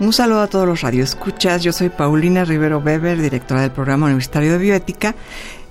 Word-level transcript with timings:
Un 0.00 0.14
saludo 0.14 0.40
a 0.40 0.46
todos 0.46 0.66
los 0.66 0.80
radioescuchas. 0.80 1.62
Yo 1.62 1.74
soy 1.74 1.90
Paulina 1.90 2.46
Rivero 2.46 2.78
Weber, 2.78 3.20
directora 3.20 3.60
del 3.60 3.70
Programa 3.70 4.06
Universitario 4.06 4.52
de 4.52 4.58
Bioética, 4.58 5.14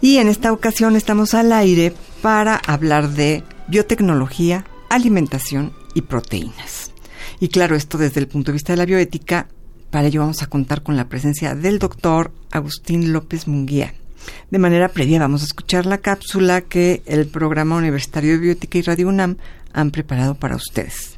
y 0.01 0.17
en 0.17 0.27
esta 0.27 0.53
ocasión 0.53 0.95
estamos 0.95 1.33
al 1.33 1.51
aire 1.51 1.93
para 2.21 2.55
hablar 2.55 3.09
de 3.09 3.43
biotecnología, 3.67 4.65
alimentación 4.91 5.73
y 5.95 6.03
proteínas. 6.03 6.91
Y 7.39 7.47
claro, 7.47 7.75
esto 7.75 7.97
desde 7.97 8.19
el 8.19 8.27
punto 8.27 8.51
de 8.51 8.57
vista 8.57 8.71
de 8.71 8.77
la 8.77 8.85
bioética, 8.85 9.47
para 9.89 10.07
ello 10.07 10.21
vamos 10.21 10.43
a 10.43 10.47
contar 10.47 10.83
con 10.83 10.95
la 10.95 11.09
presencia 11.09 11.55
del 11.55 11.79
doctor 11.79 12.31
Agustín 12.51 13.11
López 13.11 13.47
Munguía. 13.47 13.95
De 14.51 14.59
manera 14.59 14.89
previa 14.89 15.17
vamos 15.17 15.41
a 15.41 15.45
escuchar 15.45 15.87
la 15.87 15.97
cápsula 15.97 16.61
que 16.61 17.01
el 17.07 17.25
Programa 17.25 17.77
Universitario 17.77 18.33
de 18.33 18.37
Bioética 18.37 18.77
y 18.77 18.81
Radio 18.83 19.07
UNAM 19.07 19.37
han 19.73 19.89
preparado 19.89 20.35
para 20.35 20.55
ustedes. 20.55 21.17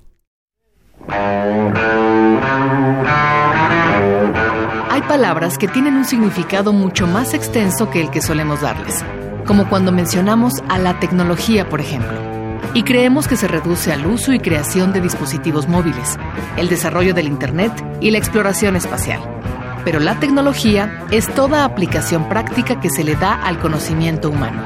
Palabras 5.12 5.58
que 5.58 5.68
tienen 5.68 5.98
un 5.98 6.06
significado 6.06 6.72
mucho 6.72 7.06
más 7.06 7.34
extenso 7.34 7.90
que 7.90 8.00
el 8.00 8.10
que 8.12 8.22
solemos 8.22 8.62
darles, 8.62 9.04
como 9.46 9.68
cuando 9.68 9.92
mencionamos 9.92 10.64
a 10.70 10.78
la 10.78 11.02
tecnología, 11.02 11.68
por 11.68 11.82
ejemplo, 11.82 12.14
y 12.74 12.84
creemos 12.84 13.28
que 13.28 13.36
se 13.36 13.50
reduce 13.50 13.92
al 13.92 14.06
uso 14.06 14.32
y 14.32 14.40
creación 14.40 14.94
de 14.94 15.02
dispositivos 15.02 15.68
móviles, 15.68 16.18
el 16.56 16.70
desarrollo 16.70 17.14
del 17.14 17.28
Internet 17.28 17.74
y 18.00 18.12
la 18.12 18.20
exploración 18.20 18.78
espacial. 18.78 19.20
Pero 19.84 20.00
la 20.00 20.18
tecnología 20.18 21.04
es 21.12 21.28
toda 21.28 21.66
aplicación 21.66 22.30
práctica 22.30 22.80
que 22.80 22.90
se 22.90 23.04
le 23.04 23.18
da 23.18 23.34
al 23.34 23.60
conocimiento 23.60 24.30
humano. 24.30 24.66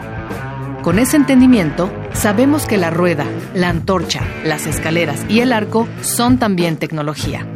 Con 0.83 0.99
ese 0.99 1.17
entendimiento, 1.17 1.91
sabemos 2.13 2.67
que 2.67 2.77
la 2.77 2.91
rueda, 2.91 3.25
la 3.55 3.69
antorcha, 3.69 4.21
las 4.43 4.67
escaleras 4.67 5.25
y 5.27 5.39
el 5.39 5.51
arco 5.51 5.87
son 6.03 6.37
también 6.37 6.77
tecnología. 6.77 7.47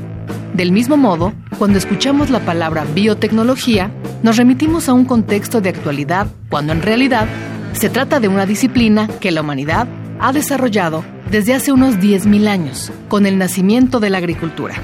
Del 0.53 0.71
mismo 0.71 0.97
modo, 0.97 1.33
cuando 1.57 1.77
escuchamos 1.77 2.29
la 2.29 2.39
palabra 2.39 2.85
biotecnología, 2.93 3.91
nos 4.23 4.37
remitimos 4.37 4.89
a 4.89 4.93
un 4.93 5.05
contexto 5.05 5.61
de 5.61 5.69
actualidad, 5.69 6.27
cuando 6.49 6.73
en 6.73 6.81
realidad 6.81 7.27
se 7.73 7.89
trata 7.89 8.19
de 8.19 8.27
una 8.27 8.45
disciplina 8.45 9.07
que 9.19 9.31
la 9.31 9.41
humanidad 9.41 9.87
ha 10.19 10.33
desarrollado 10.33 11.05
desde 11.31 11.53
hace 11.53 11.71
unos 11.71 11.95
10.000 11.95 12.47
años, 12.47 12.91
con 13.07 13.25
el 13.25 13.37
nacimiento 13.37 13.99
de 13.99 14.09
la 14.09 14.17
agricultura. 14.17 14.75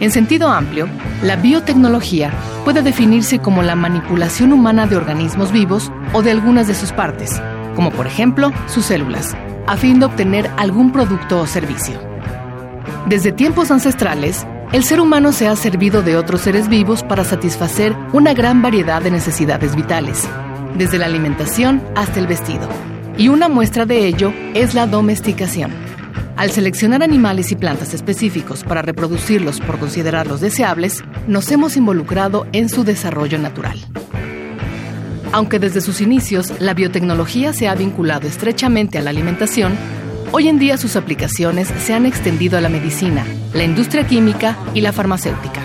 En 0.00 0.10
sentido 0.10 0.48
amplio, 0.48 0.88
la 1.22 1.36
biotecnología 1.36 2.32
puede 2.64 2.82
definirse 2.82 3.38
como 3.40 3.62
la 3.62 3.74
manipulación 3.74 4.52
humana 4.52 4.86
de 4.86 4.96
organismos 4.96 5.52
vivos 5.52 5.92
o 6.12 6.22
de 6.22 6.30
algunas 6.30 6.66
de 6.66 6.74
sus 6.74 6.92
partes, 6.92 7.40
como 7.74 7.90
por 7.90 8.06
ejemplo 8.06 8.52
sus 8.66 8.86
células, 8.86 9.36
a 9.66 9.76
fin 9.76 10.00
de 10.00 10.06
obtener 10.06 10.50
algún 10.56 10.92
producto 10.92 11.40
o 11.40 11.46
servicio. 11.46 12.00
Desde 13.06 13.32
tiempos 13.32 13.70
ancestrales, 13.70 14.46
el 14.72 14.84
ser 14.84 15.00
humano 15.00 15.32
se 15.32 15.48
ha 15.48 15.56
servido 15.56 16.02
de 16.02 16.16
otros 16.16 16.42
seres 16.42 16.68
vivos 16.68 17.02
para 17.02 17.24
satisfacer 17.24 17.96
una 18.12 18.34
gran 18.34 18.60
variedad 18.60 19.00
de 19.00 19.10
necesidades 19.10 19.74
vitales, 19.74 20.28
desde 20.76 20.98
la 20.98 21.06
alimentación 21.06 21.82
hasta 21.96 22.20
el 22.20 22.26
vestido. 22.26 22.68
Y 23.16 23.28
una 23.28 23.48
muestra 23.48 23.86
de 23.86 24.06
ello 24.06 24.32
es 24.54 24.74
la 24.74 24.86
domesticación. 24.86 25.72
Al 26.36 26.50
seleccionar 26.50 27.02
animales 27.02 27.50
y 27.50 27.56
plantas 27.56 27.94
específicos 27.94 28.62
para 28.62 28.82
reproducirlos 28.82 29.58
por 29.60 29.78
considerarlos 29.78 30.40
deseables, 30.40 31.02
nos 31.26 31.50
hemos 31.50 31.76
involucrado 31.76 32.46
en 32.52 32.68
su 32.68 32.84
desarrollo 32.84 33.38
natural. 33.38 33.78
Aunque 35.32 35.58
desde 35.58 35.80
sus 35.80 36.00
inicios 36.00 36.52
la 36.60 36.74
biotecnología 36.74 37.52
se 37.52 37.68
ha 37.68 37.74
vinculado 37.74 38.28
estrechamente 38.28 38.98
a 38.98 39.02
la 39.02 39.10
alimentación, 39.10 39.72
hoy 40.32 40.48
en 40.48 40.58
día 40.58 40.76
sus 40.76 40.96
aplicaciones 40.96 41.68
se 41.84 41.94
han 41.94 42.06
extendido 42.06 42.58
a 42.58 42.60
la 42.60 42.68
medicina, 42.68 43.24
la 43.54 43.64
industria 43.64 44.06
química 44.06 44.56
y 44.74 44.80
la 44.80 44.92
farmacéutica. 44.92 45.62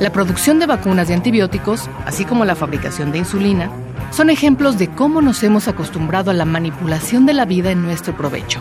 La 0.00 0.10
producción 0.10 0.58
de 0.58 0.66
vacunas 0.66 1.08
y 1.10 1.12
antibióticos, 1.12 1.88
así 2.06 2.24
como 2.24 2.44
la 2.44 2.56
fabricación 2.56 3.12
de 3.12 3.18
insulina, 3.18 3.70
son 4.10 4.30
ejemplos 4.30 4.78
de 4.78 4.88
cómo 4.88 5.22
nos 5.22 5.42
hemos 5.42 5.68
acostumbrado 5.68 6.30
a 6.30 6.34
la 6.34 6.44
manipulación 6.44 7.26
de 7.26 7.34
la 7.34 7.44
vida 7.44 7.70
en 7.70 7.82
nuestro 7.82 8.16
provecho. 8.16 8.60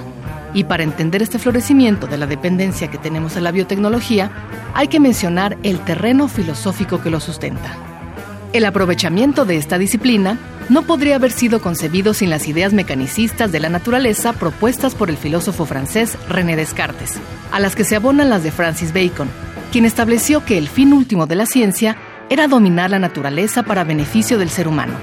Y 0.54 0.66
para 0.66 0.84
entender 0.84 1.22
este 1.22 1.40
florecimiento 1.40 2.08
de 2.08 2.18
la 2.18 2.28
dependencia 2.28 2.90
que 2.90 2.98
tenemos 2.98 3.38
a 3.38 3.42
la 3.42 3.52
biotecnología, 3.52 4.32
hay 4.74 4.88
que 4.88 5.00
mencionar 5.00 5.58
el 5.64 5.80
terreno 5.80 6.28
filosófico 6.28 7.02
que 7.02 7.10
lo 7.10 7.20
sustenta. 7.20 7.91
El 8.54 8.66
aprovechamiento 8.66 9.46
de 9.46 9.56
esta 9.56 9.78
disciplina 9.78 10.38
no 10.68 10.82
podría 10.82 11.16
haber 11.16 11.32
sido 11.32 11.62
concebido 11.62 12.14
sin 12.14 12.30
las 12.30 12.50
ideas 12.50 12.74
mecanicistas 12.74 13.50
de 13.54 13.62
la 13.62 13.70
naturaleza 13.70 14.34
propuestas 14.34 14.94
por 14.94 15.10
el 15.10 15.16
filósofo 15.16 15.66
francés 15.66 16.18
René 16.28 16.58
Descartes, 16.58 17.18
a 17.52 17.62
las 17.62 17.78
que 17.78 17.86
se 17.86 17.96
abonan 17.96 18.30
las 18.30 18.44
de 18.44 18.52
Francis 18.52 18.94
Bacon, 18.94 19.30
quien 19.72 19.86
estableció 19.86 20.44
que 20.44 20.58
el 20.58 20.68
fin 20.68 20.92
último 20.92 21.28
de 21.28 21.36
la 21.36 21.46
ciencia 21.46 21.96
era 22.30 22.50
dominar 22.50 22.90
la 22.90 23.00
naturaleza 23.00 23.64
para 23.64 23.86
beneficio 23.86 24.38
del 24.38 24.50
ser 24.50 24.68
humano, 24.68 24.94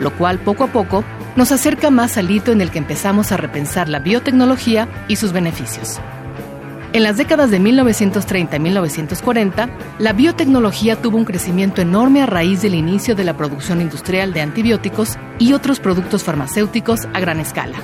lo 0.00 0.12
cual 0.12 0.40
poco 0.40 0.64
a 0.64 0.72
poco 0.72 1.04
nos 1.36 1.52
acerca 1.52 1.90
más 1.90 2.16
al 2.16 2.30
hito 2.30 2.50
en 2.50 2.60
el 2.60 2.72
que 2.72 2.78
empezamos 2.78 3.30
a 3.30 3.36
repensar 3.36 3.88
la 3.88 4.00
biotecnología 4.00 4.88
y 5.06 5.14
sus 5.14 5.32
beneficios. 5.32 6.00
En 6.96 7.02
las 7.02 7.18
décadas 7.18 7.50
de 7.50 7.60
1930 7.60 8.56
y 8.56 8.58
1940, 8.58 9.68
la 9.98 10.14
biotecnología 10.14 10.96
tuvo 10.96 11.18
un 11.18 11.26
crecimiento 11.26 11.82
enorme 11.82 12.22
a 12.22 12.26
raíz 12.26 12.62
del 12.62 12.74
inicio 12.74 13.14
de 13.14 13.22
la 13.22 13.36
producción 13.36 13.82
industrial 13.82 14.32
de 14.32 14.40
antibióticos 14.40 15.18
y 15.38 15.52
otros 15.52 15.78
productos 15.78 16.24
farmacéuticos 16.24 17.00
a 17.12 17.20
gran 17.20 17.38
escala. 17.38 17.76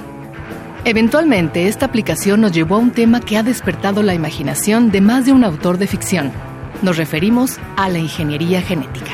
Eventualmente, 0.86 1.68
esta 1.68 1.84
aplicación 1.84 2.40
nos 2.40 2.52
llevó 2.52 2.76
a 2.76 2.78
un 2.78 2.90
tema 2.90 3.20
que 3.20 3.36
ha 3.36 3.42
despertado 3.42 4.02
la 4.02 4.14
imaginación 4.14 4.90
de 4.90 5.02
más 5.02 5.26
de 5.26 5.32
un 5.32 5.44
autor 5.44 5.76
de 5.76 5.88
ficción. 5.88 6.32
Nos 6.80 6.96
referimos 6.96 7.58
a 7.76 7.90
la 7.90 7.98
ingeniería 7.98 8.62
genética. 8.62 9.12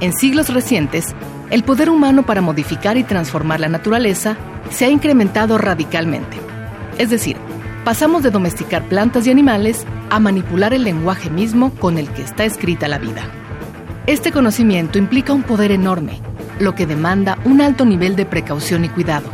En 0.00 0.14
siglos 0.14 0.52
recientes, 0.52 1.14
el 1.50 1.62
poder 1.62 1.90
humano 1.90 2.26
para 2.26 2.40
modificar 2.40 2.96
y 2.96 3.04
transformar 3.04 3.60
la 3.60 3.68
naturaleza 3.68 4.36
se 4.70 4.84
ha 4.84 4.90
incrementado 4.90 5.58
radicalmente. 5.58 6.38
Es 6.98 7.10
decir, 7.10 7.36
pasamos 7.86 8.24
de 8.24 8.32
domesticar 8.32 8.82
plantas 8.88 9.28
y 9.28 9.30
animales 9.30 9.86
a 10.10 10.18
manipular 10.18 10.74
el 10.74 10.82
lenguaje 10.82 11.30
mismo 11.30 11.72
con 11.76 11.98
el 11.98 12.08
que 12.08 12.22
está 12.22 12.44
escrita 12.44 12.88
la 12.88 12.98
vida. 12.98 13.22
Este 14.08 14.32
conocimiento 14.32 14.98
implica 14.98 15.32
un 15.32 15.44
poder 15.44 15.70
enorme, 15.70 16.20
lo 16.58 16.74
que 16.74 16.84
demanda 16.84 17.38
un 17.44 17.60
alto 17.60 17.84
nivel 17.84 18.16
de 18.16 18.26
precaución 18.26 18.84
y 18.84 18.88
cuidado, 18.88 19.28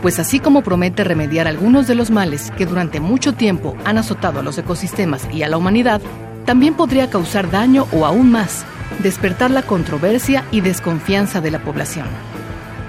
pues 0.00 0.18
así 0.18 0.40
como 0.40 0.62
promete 0.62 1.04
remediar 1.04 1.46
algunos 1.46 1.86
de 1.86 1.94
los 1.94 2.10
males 2.10 2.50
que 2.56 2.64
durante 2.64 3.00
mucho 3.00 3.34
tiempo 3.34 3.76
han 3.84 3.98
azotado 3.98 4.40
a 4.40 4.42
los 4.42 4.56
ecosistemas 4.56 5.28
y 5.30 5.42
a 5.42 5.48
la 5.50 5.58
humanidad, 5.58 6.00
también 6.46 6.72
podría 6.72 7.10
causar 7.10 7.50
daño 7.50 7.86
o 7.92 8.06
aún 8.06 8.30
más, 8.30 8.64
despertar 9.02 9.50
la 9.50 9.60
controversia 9.60 10.46
y 10.50 10.62
desconfianza 10.62 11.42
de 11.42 11.50
la 11.50 11.58
población. 11.58 12.06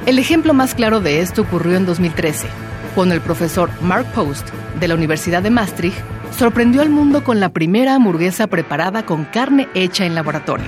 El 0.06 0.20
ejemplo 0.20 0.54
más 0.54 0.74
claro 0.74 1.02
de 1.02 1.20
esto 1.20 1.42
ocurrió 1.42 1.76
en 1.76 1.86
2013, 1.86 2.48
cuando 2.96 3.16
el 3.16 3.22
profesor 3.22 3.70
Mark 3.82 4.06
Post 4.14 4.50
de 4.80 4.88
la 4.88 4.96
Universidad 4.96 5.44
de 5.44 5.50
Maastricht 5.50 5.98
sorprendió 6.38 6.82
al 6.82 6.90
mundo 6.90 7.24
con 7.24 7.40
la 7.40 7.50
primera 7.50 7.96
hamburguesa 7.96 8.48
preparada 8.48 9.06
con 9.06 9.26
carne 9.26 9.68
hecha 9.74 10.06
en 10.06 10.16
laboratorio. 10.16 10.68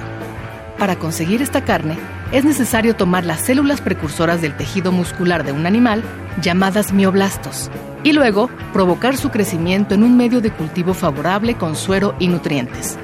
Para 0.78 0.96
conseguir 0.98 1.42
esta 1.42 1.64
carne, 1.64 1.98
es 2.31 2.44
necesario 2.44 2.96
tomar 2.96 3.25
las 3.25 3.42
células 3.42 3.80
precursoras 3.80 4.42
del 4.42 4.58
tejido 4.58 4.92
muscular 4.92 5.44
de 5.44 5.52
un 5.52 5.66
animal, 5.66 6.04
llamadas 6.42 6.92
mioblastos, 6.92 7.70
y 8.04 8.12
luego 8.12 8.50
provocar 8.74 9.16
su 9.16 9.30
crecimiento 9.30 9.94
en 9.96 10.04
un 10.04 10.18
medio 10.18 10.42
de 10.42 10.52
cultivo 10.52 10.94
favorable 10.94 11.56
con 11.56 11.76
suero 11.76 12.16
y 12.19 12.28
nutrientes. 12.28 12.98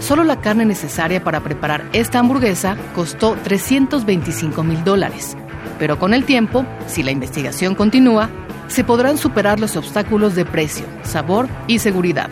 Solo 0.00 0.22
la 0.22 0.40
carne 0.40 0.64
necesaria 0.64 1.24
para 1.24 1.40
preparar 1.40 1.84
esta 1.92 2.20
hamburguesa 2.20 2.76
costó 2.94 3.36
325 3.42 4.62
mil 4.62 4.84
dólares, 4.84 5.36
pero 5.78 5.98
con 5.98 6.14
el 6.14 6.24
tiempo, 6.24 6.64
si 6.86 7.02
la 7.02 7.10
investigación 7.10 7.74
continúa, 7.74 8.30
se 8.66 8.84
podrán 8.84 9.16
superar 9.18 9.60
los 9.60 9.76
obstáculos 9.76 10.34
de 10.34 10.44
precio, 10.44 10.86
sabor 11.02 11.48
y 11.66 11.78
seguridad. 11.78 12.28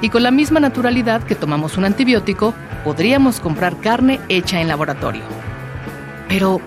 Y 0.00 0.10
con 0.10 0.22
la 0.22 0.30
misma 0.30 0.60
naturalidad 0.60 1.22
que 1.22 1.34
tomamos 1.34 1.76
un 1.76 1.84
antibiótico, 1.84 2.54
podríamos 2.84 3.40
comprar 3.40 3.76
carne 3.78 4.20
hecha 4.28 4.60
en 4.60 4.68
laboratorio. 4.68 5.22
Pero, 6.28 6.60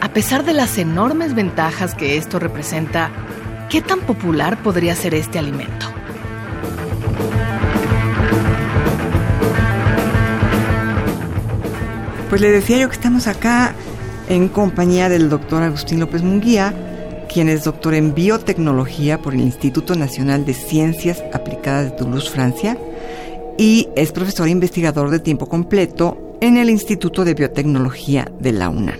a 0.00 0.08
pesar 0.08 0.44
de 0.44 0.52
las 0.52 0.78
enormes 0.78 1.34
ventajas 1.34 1.94
que 1.94 2.16
esto 2.16 2.38
representa, 2.38 3.10
¿qué 3.70 3.80
tan 3.80 4.00
popular 4.00 4.58
podría 4.58 4.94
ser 4.94 5.14
este 5.14 5.38
alimento? 5.38 5.86
Pues 12.28 12.40
le 12.40 12.50
decía 12.50 12.78
yo 12.78 12.88
que 12.88 12.94
estamos 12.94 13.26
acá 13.26 13.74
en 14.28 14.48
compañía 14.48 15.08
del 15.08 15.28
doctor 15.28 15.62
Agustín 15.62 16.00
López 16.00 16.22
Munguía, 16.22 16.74
quien 17.32 17.48
es 17.48 17.64
doctor 17.64 17.94
en 17.94 18.14
biotecnología 18.14 19.18
por 19.20 19.34
el 19.34 19.40
Instituto 19.40 19.94
Nacional 19.94 20.44
de 20.44 20.54
Ciencias 20.54 21.22
Aplicadas 21.32 21.90
de 21.90 21.96
Toulouse, 21.96 22.30
Francia, 22.30 22.78
y 23.58 23.88
es 23.96 24.12
profesor 24.12 24.48
e 24.48 24.50
investigador 24.50 25.10
de 25.10 25.20
tiempo 25.20 25.48
completo 25.48 26.36
en 26.40 26.56
el 26.56 26.70
Instituto 26.70 27.24
de 27.24 27.34
Biotecnología 27.34 28.30
de 28.40 28.52
la 28.52 28.68
UNAM. 28.68 28.98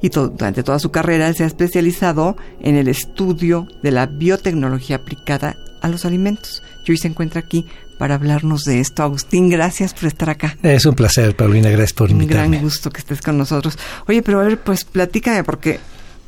Y 0.00 0.08
durante 0.08 0.62
toda 0.62 0.78
su 0.78 0.90
carrera 0.90 1.32
se 1.32 1.44
ha 1.44 1.46
especializado 1.46 2.36
en 2.60 2.76
el 2.76 2.88
estudio 2.88 3.68
de 3.82 3.90
la 3.90 4.06
biotecnología 4.06 4.96
aplicada 4.96 5.56
a 5.82 5.88
los 5.88 6.04
alimentos. 6.04 6.62
Y 6.86 6.92
hoy 6.92 6.96
se 6.96 7.08
encuentra 7.08 7.40
aquí 7.40 7.66
para 8.00 8.14
hablarnos 8.14 8.64
de 8.64 8.80
esto. 8.80 9.02
Agustín, 9.02 9.50
gracias 9.50 9.92
por 9.92 10.06
estar 10.06 10.30
acá. 10.30 10.56
Es 10.62 10.86
un 10.86 10.94
placer, 10.94 11.36
Paulina, 11.36 11.68
gracias 11.68 11.92
por 11.92 12.10
invitarme. 12.10 12.46
Un 12.46 12.52
gran 12.52 12.62
gusto 12.62 12.88
que 12.88 13.00
estés 13.00 13.20
con 13.20 13.36
nosotros. 13.36 13.78
Oye, 14.08 14.22
pero 14.22 14.40
a 14.40 14.44
ver, 14.44 14.58
pues 14.58 14.84
platícame, 14.84 15.44
porque 15.44 15.80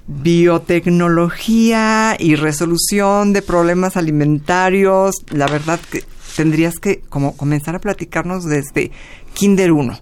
biotecnología 0.06 2.14
y 2.18 2.34
resolución 2.34 3.32
de 3.32 3.40
problemas 3.40 3.96
alimentarios, 3.96 5.14
la 5.30 5.46
verdad 5.46 5.80
que 5.90 6.04
tendrías 6.36 6.74
que 6.74 7.00
como 7.08 7.38
comenzar 7.38 7.74
a 7.74 7.78
platicarnos 7.78 8.44
desde 8.44 8.90
Kinder 9.32 9.72
1. 9.72 9.98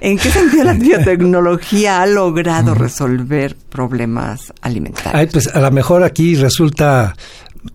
¿En 0.00 0.18
qué 0.18 0.28
sentido 0.28 0.64
la 0.64 0.72
biotecnología 0.78 2.02
ha 2.02 2.06
logrado 2.06 2.74
resolver 2.74 3.54
problemas 3.70 4.52
alimentarios? 4.60 5.14
Ay, 5.14 5.28
pues 5.28 5.46
a 5.46 5.60
lo 5.60 5.70
mejor 5.70 6.02
aquí 6.02 6.34
resulta 6.34 7.14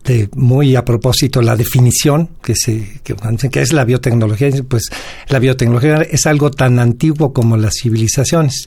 de 0.04 0.30
muy 0.36 0.76
a 0.76 0.84
propósito 0.84 1.42
la 1.42 1.56
definición 1.56 2.30
que 2.42 2.54
se 2.56 3.00
que, 3.04 3.62
es 3.62 3.74
la 3.74 3.86
biotecnología 3.86 4.50
pues 4.68 4.90
la 5.30 5.40
biotecnología 5.40 6.02
es 6.02 6.26
algo 6.26 6.52
tan 6.52 6.80
antiguo 6.80 7.34
como 7.34 7.58
las 7.58 7.76
civilizaciones. 7.82 8.66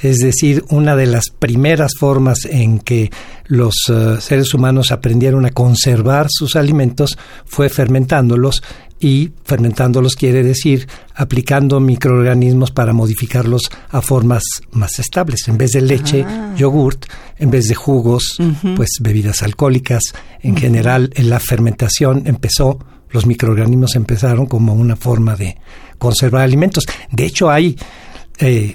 Es 0.00 0.18
decir 0.18 0.64
una 0.68 0.94
de 0.94 1.06
las 1.06 1.30
primeras 1.30 1.92
formas 1.98 2.44
en 2.44 2.78
que 2.78 3.10
los 3.46 3.74
uh, 3.88 4.20
seres 4.20 4.54
humanos 4.54 4.92
aprendieron 4.92 5.44
a 5.44 5.50
conservar 5.50 6.28
sus 6.30 6.54
alimentos 6.54 7.18
fue 7.44 7.68
fermentándolos 7.68 8.62
y 9.00 9.30
fermentándolos 9.44 10.16
quiere 10.16 10.42
decir 10.42 10.88
aplicando 11.14 11.80
microorganismos 11.80 12.70
para 12.70 12.92
modificarlos 12.92 13.62
a 13.90 14.02
formas 14.02 14.42
más 14.72 14.98
estables. 14.98 15.46
En 15.48 15.58
vez 15.58 15.72
de 15.72 15.82
leche, 15.82 16.24
ah. 16.26 16.54
yogurt, 16.56 17.06
en 17.38 17.50
vez 17.50 17.68
de 17.68 17.74
jugos, 17.74 18.38
pues 18.76 18.90
bebidas 19.00 19.42
alcohólicas. 19.42 20.02
En 20.40 20.56
general, 20.56 21.10
en 21.14 21.30
la 21.30 21.40
fermentación 21.40 22.22
empezó, 22.26 22.78
los 23.10 23.26
microorganismos 23.26 23.94
empezaron 23.96 24.46
como 24.46 24.74
una 24.74 24.96
forma 24.96 25.36
de 25.36 25.56
conservar 25.98 26.42
alimentos. 26.42 26.84
De 27.10 27.24
hecho, 27.24 27.50
hay 27.50 27.76
eh, 28.38 28.74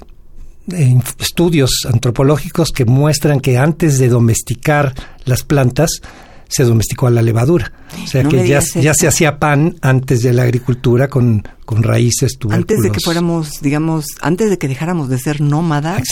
estudios 1.18 1.86
antropológicos 1.90 2.72
que 2.72 2.84
muestran 2.84 3.40
que 3.40 3.58
antes 3.58 3.98
de 3.98 4.08
domesticar 4.08 4.94
las 5.24 5.42
plantas, 5.42 6.00
se 6.48 6.64
domesticó 6.64 7.06
a 7.06 7.10
la 7.10 7.22
levadura. 7.22 7.72
O 8.02 8.06
sea 8.06 8.24
que 8.24 8.46
ya, 8.46 8.60
ya 8.80 8.94
se 8.94 9.06
hacía 9.06 9.38
pan 9.38 9.76
antes 9.80 10.22
de 10.22 10.32
la 10.32 10.42
agricultura 10.42 11.08
con, 11.08 11.46
con 11.64 11.82
raíces, 11.82 12.38
Antes 12.50 12.82
de 12.82 12.90
que 12.90 13.00
fuéramos, 13.00 13.60
digamos, 13.60 14.06
antes 14.20 14.50
de 14.50 14.58
que 14.58 14.68
dejáramos 14.68 15.08
de 15.08 15.18
ser 15.18 15.40
nómadas, 15.40 16.02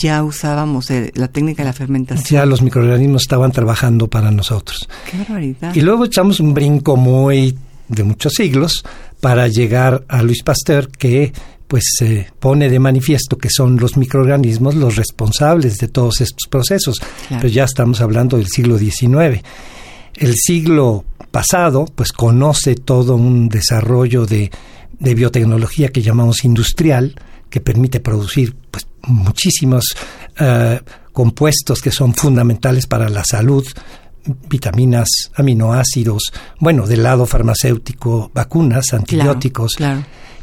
ya 0.00 0.22
usábamos 0.22 0.90
eh, 0.90 1.12
la 1.14 1.28
técnica 1.28 1.62
de 1.62 1.68
la 1.68 1.72
fermentación. 1.72 2.26
Ya 2.28 2.46
los 2.46 2.62
microorganismos 2.62 3.22
estaban 3.22 3.52
trabajando 3.52 4.08
para 4.08 4.30
nosotros. 4.30 4.88
Qué 5.10 5.18
barbaridad. 5.18 5.74
Y 5.74 5.80
luego 5.80 6.04
echamos 6.04 6.40
un 6.40 6.54
brinco 6.54 6.96
muy 6.96 7.56
de 7.88 8.04
muchos 8.04 8.34
siglos 8.34 8.84
para 9.20 9.48
llegar 9.48 10.04
a 10.08 10.22
Luis 10.22 10.42
Pasteur 10.42 10.88
que 10.88 11.32
pues 11.66 11.84
se 11.98 12.26
pone 12.40 12.68
de 12.68 12.80
manifiesto 12.80 13.38
que 13.38 13.48
son 13.48 13.76
los 13.76 13.96
microorganismos 13.96 14.74
los 14.74 14.96
responsables 14.96 15.78
de 15.78 15.86
todos 15.86 16.20
estos 16.20 16.48
procesos. 16.48 16.96
Pero 17.28 17.46
ya 17.46 17.64
estamos 17.64 18.00
hablando 18.00 18.36
del 18.36 18.48
siglo 18.48 18.76
XIX 18.76 19.42
el 20.14 20.34
siglo 20.36 21.04
pasado, 21.30 21.86
pues 21.94 22.12
conoce 22.12 22.74
todo 22.74 23.16
un 23.16 23.48
desarrollo 23.48 24.26
de, 24.26 24.50
biotecnología 24.98 25.88
que 25.88 26.02
llamamos 26.02 26.44
industrial, 26.44 27.14
que 27.48 27.60
permite 27.60 28.00
producir 28.00 28.54
pues, 28.70 28.86
muchísimos 29.02 29.96
eh, 30.38 30.80
compuestos 31.12 31.80
que 31.80 31.90
son 31.90 32.14
fundamentales 32.14 32.86
para 32.86 33.08
la 33.08 33.24
salud, 33.24 33.66
vitaminas, 34.48 35.08
aminoácidos, 35.34 36.32
bueno, 36.58 36.86
del 36.86 37.02
lado 37.02 37.26
farmacéutico, 37.26 38.30
vacunas, 38.34 38.92
antibióticos. 38.92 39.72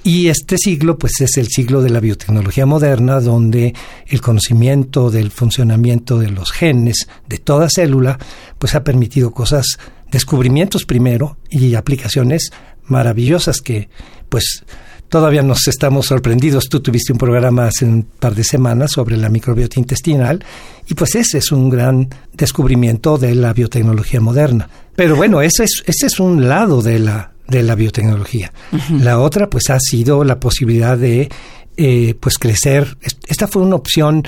Y 0.07 0.29
este 0.29 0.55
siglo, 0.57 0.97
pues 0.97 1.19
es 1.19 1.35
el 1.35 1.49
siglo 1.49 1.81
de 1.81 1.89
la 1.89 1.99
biotecnología 1.99 2.65
moderna, 2.65 3.19
donde 3.19 3.73
el 4.05 4.21
conocimiento 4.21 5.11
del 5.11 5.31
funcionamiento 5.31 6.17
de 6.17 6.31
los 6.31 6.53
genes 6.53 7.09
de 7.27 7.39
toda 7.39 7.67
célula, 7.69 8.17
pues 8.57 8.73
ha 8.75 8.85
permitido 8.85 9.31
cosas, 9.31 9.65
descubrimientos 10.09 10.85
primero 10.85 11.35
y 11.49 11.75
aplicaciones 11.75 12.51
maravillosas 12.85 13.59
que, 13.59 13.89
pues, 14.29 14.63
todavía 15.09 15.43
nos 15.43 15.67
estamos 15.67 16.05
sorprendidos. 16.05 16.69
Tú 16.69 16.79
tuviste 16.79 17.11
un 17.11 17.19
programa 17.19 17.67
hace 17.67 17.83
un 17.83 18.03
par 18.03 18.33
de 18.33 18.45
semanas 18.45 18.91
sobre 18.93 19.17
la 19.17 19.27
microbiota 19.27 19.77
intestinal 19.77 20.41
y 20.87 20.93
pues 20.93 21.15
ese 21.15 21.39
es 21.39 21.51
un 21.51 21.69
gran 21.69 22.07
descubrimiento 22.31 23.17
de 23.17 23.35
la 23.35 23.51
biotecnología 23.51 24.21
moderna. 24.21 24.69
Pero 24.95 25.17
bueno, 25.17 25.41
ese 25.41 25.65
es, 25.65 25.83
ese 25.85 26.07
es 26.07 26.17
un 26.21 26.47
lado 26.47 26.81
de 26.81 26.99
la, 26.99 27.33
de 27.47 27.63
la 27.63 27.75
biotecnología. 27.75 28.51
La 28.89 29.19
otra, 29.19 29.49
pues, 29.49 29.69
ha 29.69 29.79
sido 29.79 30.23
la 30.23 30.39
posibilidad 30.39 30.97
de, 30.97 31.29
eh, 31.77 32.15
pues, 32.19 32.37
crecer. 32.37 32.97
Esta 33.27 33.47
fue 33.47 33.61
una 33.61 33.75
opción 33.75 34.23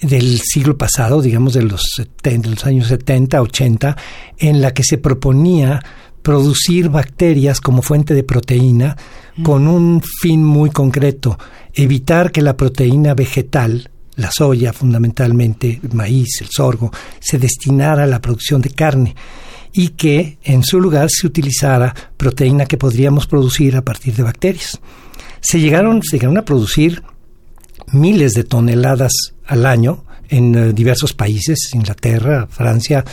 del 0.00 0.40
siglo 0.40 0.78
pasado, 0.78 1.20
digamos 1.20 1.54
de 1.54 1.62
los, 1.62 1.82
de 2.22 2.38
los 2.38 2.64
años 2.64 2.88
70, 2.88 3.42
80, 3.42 3.96
en 4.38 4.60
la 4.60 4.72
que 4.72 4.82
se 4.82 4.98
proponía 4.98 5.82
producir 6.22 6.88
bacterias 6.88 7.60
como 7.60 7.82
fuente 7.82 8.14
de 8.14 8.22
proteína 8.22 8.96
con 9.42 9.68
un 9.68 10.02
fin 10.02 10.44
muy 10.44 10.70
concreto, 10.70 11.38
evitar 11.72 12.30
que 12.30 12.42
la 12.42 12.56
proteína 12.56 13.14
vegetal, 13.14 13.90
la 14.16 14.30
soya 14.30 14.72
fundamentalmente, 14.72 15.80
el 15.82 15.94
maíz, 15.94 16.40
el 16.42 16.48
sorgo, 16.50 16.90
se 17.20 17.38
destinara 17.38 18.04
a 18.04 18.06
la 18.06 18.20
producción 18.20 18.60
de 18.60 18.70
carne 18.70 19.14
y 19.72 19.90
que 19.90 20.38
en 20.42 20.62
su 20.64 20.80
lugar 20.80 21.08
se 21.10 21.26
utilizara 21.26 21.94
proteína 22.16 22.66
que 22.66 22.76
podríamos 22.76 23.26
producir 23.26 23.76
a 23.76 23.82
partir 23.82 24.14
de 24.14 24.22
bacterias. 24.22 24.80
Se 25.40 25.60
llegaron, 25.60 26.02
se 26.02 26.16
llegaron 26.16 26.38
a 26.38 26.44
producir 26.44 27.02
miles 27.92 28.32
de 28.32 28.44
toneladas 28.44 29.12
al 29.46 29.66
año 29.66 30.04
en 30.28 30.54
eh, 30.54 30.72
diversos 30.72 31.12
países, 31.12 31.70
Inglaterra, 31.72 32.46
Francia, 32.50 33.04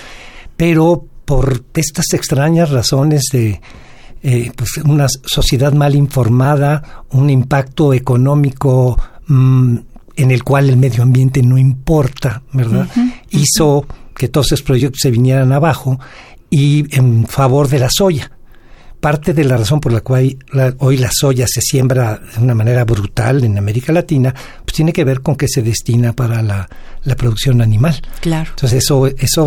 pero 0.55 1.05
por 1.25 1.63
estas 1.73 2.13
extrañas 2.13 2.69
razones 2.69 3.23
de 3.31 3.59
eh, 4.23 4.51
pues 4.55 4.77
una 4.83 5.07
sociedad 5.07 5.73
mal 5.73 5.95
informada, 5.95 7.03
un 7.11 7.29
impacto 7.29 7.93
económico 7.93 8.99
mm, 9.27 9.77
en 10.15 10.31
el 10.31 10.43
cual 10.43 10.69
el 10.69 10.77
medio 10.77 11.03
ambiente 11.03 11.41
no 11.43 11.57
importa, 11.57 12.41
¿verdad? 12.51 12.87
Hizo 13.29 13.85
que 14.15 14.27
todos 14.27 14.47
esos 14.47 14.63
proyectos 14.63 14.99
se 15.01 15.11
vinieran 15.11 15.51
abajo 15.51 15.99
y 16.49 16.95
en 16.95 17.27
favor 17.27 17.67
de 17.67 17.79
la 17.79 17.89
soya. 17.89 18.31
Parte 18.99 19.33
de 19.33 19.43
la 19.43 19.57
razón 19.57 19.79
por 19.79 19.93
la 19.93 20.01
cual 20.01 20.37
hoy 20.79 20.97
la 20.97 21.09
soya 21.11 21.45
se 21.47 21.61
siembra 21.61 22.19
de 22.35 22.41
una 22.41 22.55
manera 22.55 22.83
brutal 22.83 23.43
en 23.43 23.55
América 23.55 23.93
Latina, 23.93 24.33
pues 24.65 24.75
tiene 24.75 24.91
que 24.91 25.03
ver 25.03 25.21
con 25.21 25.35
que 25.35 25.47
se 25.47 25.61
destina 25.61 26.13
para 26.13 26.41
la, 26.41 26.67
producción 27.15 27.61
animal. 27.61 28.01
Claro. 28.21 28.49
Entonces 28.49 28.83
eso, 28.83 29.05
eso 29.05 29.45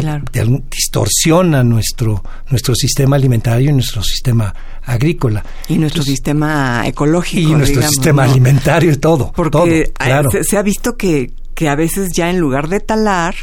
distorsiona 0.71 1.65
nuestro, 1.65 2.23
nuestro 2.49 2.77
sistema 2.77 3.17
alimentario 3.17 3.71
y 3.71 3.73
nuestro 3.73 4.05
sistema 4.05 4.55
agrícola. 4.85 5.45
Y 5.69 5.79
nuestro 5.79 6.05
sistema 6.05 6.85
ecológico. 6.87 7.51
Y 7.51 7.53
nuestro 7.53 7.83
sistema 7.83 8.25
alimentario 8.25 8.93
y 8.93 8.97
todo. 8.97 9.33
Porque 9.33 9.93
se, 10.43 10.57
ha 10.57 10.63
visto 10.63 10.97
que, 10.97 11.33
que 11.55 11.69
a 11.69 11.75
veces 11.75 12.11
ya 12.15 12.31
en 12.31 12.39
lugar 12.39 12.69
de 12.69 12.79
talar 12.79 13.35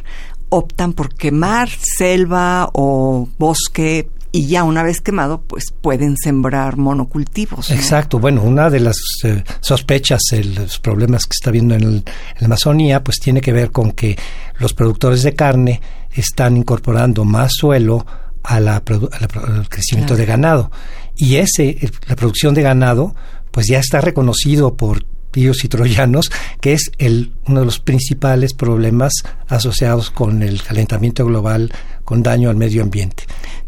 optan 0.50 0.94
por 0.94 1.14
quemar 1.14 1.70
selva 1.70 2.70
o 2.74 3.28
bosque 3.38 4.10
y 4.32 4.48
ya 4.48 4.64
una 4.64 4.84
vez 4.84 5.02
quemado, 5.02 5.42
pues 5.42 5.74
pueden 5.82 6.16
sembrar 6.18 6.78
monocultivos. 6.78 7.72
Exacto. 7.72 8.20
Bueno, 8.20 8.44
una 8.44 8.70
de 8.70 8.80
las 8.80 8.98
eh, 9.24 9.44
sospechas, 9.62 10.22
los 10.56 10.80
problemas 10.80 11.26
que 11.26 11.34
está 11.34 11.50
viendo 11.50 11.76
en, 11.76 12.04
la 12.40 12.46
Amazonía, 12.46 13.04
pues 13.04 13.20
tiene 13.20 13.42
que 13.42 13.54
ver 13.54 13.72
con 13.72 13.94
que 13.94 14.18
los 14.60 14.74
productores 14.74 15.24
de 15.24 15.34
carne 15.34 15.82
están 16.12 16.58
incorporando 16.58 17.26
más 17.26 17.54
suelo 17.54 18.06
a 18.44 18.60
la, 18.60 18.76
al 18.76 19.70
crecimiento 19.70 20.16
de 20.16 20.26
ganado. 20.26 20.72
Y 21.16 21.38
ese, 21.38 21.78
la 22.08 22.16
producción 22.16 22.54
de 22.54 22.62
ganado, 22.62 23.16
pues 23.52 23.68
ya 23.68 23.80
está 23.80 24.02
reconocido 24.02 24.76
por 24.76 25.04
y 25.38 25.68
troyanos, 25.68 26.32
que 26.60 26.74
es 26.74 26.92
el, 26.98 27.32
uno 27.46 27.60
de 27.60 27.66
los 27.66 27.80
principales 27.80 28.54
problemas 28.54 29.14
asociados 29.48 30.10
con 30.10 30.42
el 30.42 30.62
calentamiento 30.64 31.26
global, 31.26 31.72
con 32.04 32.24
daño 32.24 32.50
al 32.50 32.56
medio 32.56 32.82
ambiente. 32.82 33.24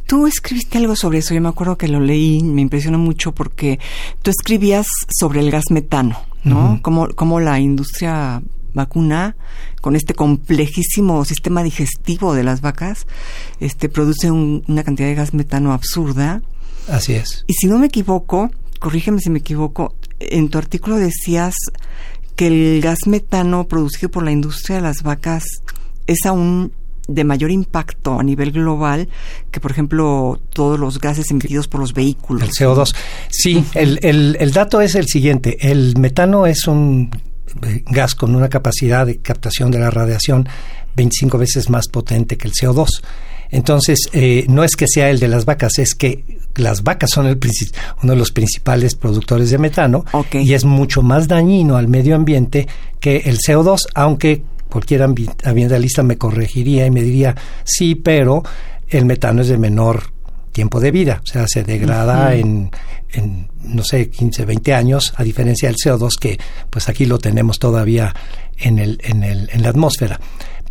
tú 0.07 0.25
escribiste 0.25 0.79
algo 0.79 0.95
sobre 0.95 1.19
eso, 1.19 1.35
yo 1.35 1.41
me 1.41 1.49
acuerdo 1.49 1.77
que 1.77 1.87
lo 1.87 1.99
leí, 1.99 2.41
me 2.41 2.61
impresionó 2.61 2.97
mucho 2.97 3.31
porque 3.31 3.79
tú 4.23 4.31
escribías 4.31 4.87
sobre 5.19 5.41
el 5.41 5.51
gas 5.51 5.65
metano, 5.69 6.19
¿no? 6.43 6.79
como, 6.81 7.39
la 7.39 7.59
industria 7.59 8.41
vacuna 8.73 9.35
con 9.81 9.95
este 9.95 10.13
complejísimo 10.13 11.25
sistema 11.25 11.63
digestivo 11.63 12.33
de 12.33 12.43
las 12.43 12.61
vacas 12.61 13.07
este 13.59 13.89
produce 13.89 14.29
una 14.29 14.83
cantidad 14.83 15.07
de 15.07 15.15
gas 15.15 15.33
metano 15.33 15.73
absurda 15.73 16.43
así 16.87 17.13
es 17.13 17.45
y 17.47 17.53
si 17.53 17.65
no 17.65 17.79
me 17.79 17.87
equivoco 17.87 18.51
corrígeme 18.79 19.21
si 19.21 19.31
me 19.31 19.39
equivoco 19.39 19.95
en 20.19 20.49
tu 20.49 20.57
artículo 20.57 20.97
decías 20.97 21.55
que 22.35 22.47
el 22.47 22.81
gas 22.81 22.99
metano 23.05 23.65
producido 23.65 24.09
por 24.09 24.23
la 24.23 24.31
industria 24.31 24.77
de 24.77 24.81
las 24.83 25.03
vacas 25.03 25.43
es 26.07 26.25
aún 26.25 26.71
de 27.07 27.23
mayor 27.23 27.51
impacto 27.51 28.19
a 28.19 28.23
nivel 28.23 28.51
global 28.51 29.09
que, 29.51 29.59
por 29.59 29.71
ejemplo, 29.71 30.39
todos 30.53 30.79
los 30.79 30.99
gases 30.99 31.31
emitidos 31.31 31.67
por 31.67 31.81
los 31.81 31.93
vehículos. 31.93 32.43
El 32.43 32.49
CO2. 32.51 32.95
Sí, 33.29 33.65
el, 33.73 33.99
el, 34.39 34.51
dato 34.51 34.79
es 34.79 34.95
el 34.95 35.07
siguiente. 35.07 35.57
El 35.59 35.97
metano 35.97 36.45
es 36.45 36.67
un 36.67 37.09
eh, 37.63 37.83
gas 37.87 38.13
con 38.13 38.35
una 38.35 38.47
capacidad 38.47 39.07
de 39.07 39.17
captación 39.17 39.71
de 39.71 39.79
la 39.79 39.89
radiación 39.89 40.47
25 40.95 41.37
veces 41.37 41.69
más 41.69 41.87
potente 41.87 42.37
que 42.37 42.47
el 42.47 42.53
CO2. 42.53 43.01
Entonces, 43.51 44.09
eh, 44.13 44.45
no 44.47 44.63
es 44.63 44.75
que 44.75 44.85
sea 44.87 45.09
el 45.09 45.19
de 45.19 45.27
las 45.27 45.45
vacas, 45.45 45.79
es 45.79 45.95
que 45.95 46.23
las 46.55 46.83
vacas 46.83 47.09
son 47.11 47.25
el 47.25 47.39
uno 48.03 48.13
de 48.13 48.19
los 48.19 48.31
principales 48.31 48.95
productores 48.95 49.49
de 49.49 49.57
metano 49.57 50.05
y 50.31 50.53
es 50.53 50.65
mucho 50.65 51.01
más 51.01 51.27
dañino 51.27 51.77
al 51.77 51.87
medio 51.87 52.15
ambiente 52.15 52.67
que 52.99 53.17
el 53.17 53.37
CO2, 53.37 53.79
aunque 53.95 54.43
cualquier 54.69 55.03
ambientalista 55.03 56.03
me 56.03 56.17
corregiría 56.17 56.85
y 56.85 56.91
me 56.91 57.01
diría, 57.01 57.35
sí, 57.63 57.95
pero 57.95 58.43
el 58.87 59.05
metano 59.05 59.41
es 59.41 59.47
de 59.47 59.57
menor 59.57 60.11
tiempo 60.51 60.79
de 60.79 60.91
vida, 60.91 61.21
o 61.23 61.27
sea, 61.27 61.47
se 61.47 61.63
degrada 61.63 62.35
en, 62.35 62.69
en, 63.11 63.47
no 63.63 63.83
sé, 63.83 64.09
15, 64.09 64.45
20 64.45 64.73
años, 64.73 65.13
a 65.15 65.23
diferencia 65.23 65.69
del 65.69 65.77
CO2 65.77 66.09
que 66.19 66.39
pues 66.69 66.89
aquí 66.89 67.05
lo 67.05 67.17
tenemos 67.19 67.59
todavía 67.59 68.13
en, 68.57 68.79
el, 68.79 68.99
en, 69.03 69.23
el, 69.23 69.49
en 69.51 69.63
la 69.63 69.69
atmósfera. 69.69 70.19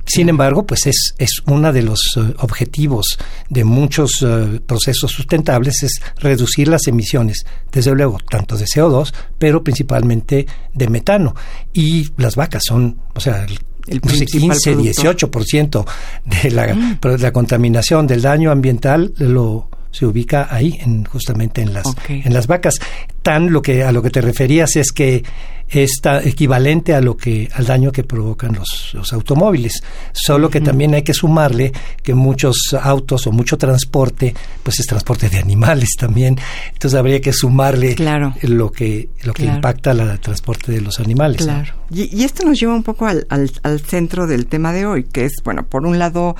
Sin 0.08 0.28
embargo, 0.28 0.66
pues 0.66 0.86
es, 0.86 1.14
es 1.18 1.42
uno 1.46 1.72
de 1.72 1.82
los 1.82 2.00
eh, 2.16 2.34
objetivos 2.38 3.18
de 3.50 3.64
muchos 3.64 4.22
eh, 4.22 4.60
procesos 4.66 5.10
sustentables 5.10 5.82
es 5.82 6.00
reducir 6.16 6.68
las 6.68 6.86
emisiones, 6.86 7.44
desde 7.70 7.94
luego, 7.94 8.18
tanto 8.30 8.56
de 8.56 8.64
CO2, 8.64 9.12
pero 9.38 9.62
principalmente 9.62 10.46
de 10.72 10.88
metano. 10.88 11.34
Y 11.72 12.08
las 12.16 12.36
vacas 12.36 12.62
son, 12.66 12.98
o 13.14 13.20
sea, 13.20 13.46
el, 13.86 14.00
15, 14.00 14.76
18% 14.76 15.86
de 16.24 16.50
la, 16.50 16.74
mm. 16.74 17.00
de 17.00 17.18
la 17.18 17.32
contaminación, 17.32 18.06
del 18.06 18.22
daño 18.22 18.50
ambiental, 18.50 19.12
lo 19.18 19.68
se 19.90 20.06
ubica 20.06 20.48
ahí, 20.50 20.78
en, 20.82 21.04
justamente 21.04 21.62
en 21.62 21.72
las, 21.72 21.86
en 22.08 22.32
las 22.32 22.46
vacas. 22.46 22.74
Tan 23.22 23.52
lo 23.52 23.62
que 23.62 23.82
a 23.82 23.92
lo 23.92 24.02
que 24.02 24.10
te 24.10 24.20
referías 24.20 24.76
es 24.76 24.92
que 24.92 25.24
está 25.70 26.22
equivalente 26.22 26.94
a 26.94 27.00
lo 27.00 27.16
que 27.16 27.48
al 27.54 27.66
daño 27.66 27.92
que 27.92 28.04
provocan 28.04 28.54
los, 28.54 28.90
los 28.94 29.12
automóviles. 29.12 29.82
Solo 30.12 30.50
que 30.50 30.60
también 30.60 30.94
hay 30.94 31.02
que 31.02 31.14
sumarle 31.14 31.72
que 32.02 32.14
muchos 32.14 32.74
autos 32.80 33.26
o 33.26 33.32
mucho 33.32 33.58
transporte, 33.58 34.34
pues 34.62 34.80
es 34.80 34.86
transporte 34.86 35.28
de 35.28 35.38
animales 35.38 35.90
también. 35.98 36.38
Entonces 36.72 36.98
habría 36.98 37.20
que 37.20 37.32
sumarle 37.32 37.96
lo 38.42 38.70
que 38.72 39.10
lo 39.24 39.34
que 39.34 39.44
impacta 39.44 39.92
el 39.92 40.20
transporte 40.20 40.72
de 40.72 40.80
los 40.80 41.00
animales. 41.00 41.42
Claro. 41.42 41.74
Y, 41.90 42.22
esto 42.22 42.44
nos 42.44 42.60
lleva 42.60 42.74
un 42.74 42.82
poco 42.82 43.06
al, 43.06 43.26
al, 43.30 43.50
al 43.62 43.80
centro 43.80 44.26
del 44.26 44.46
tema 44.46 44.72
de 44.72 44.84
hoy, 44.84 45.04
que 45.04 45.24
es 45.24 45.32
bueno, 45.42 45.66
por 45.66 45.86
un 45.86 45.98
lado 45.98 46.36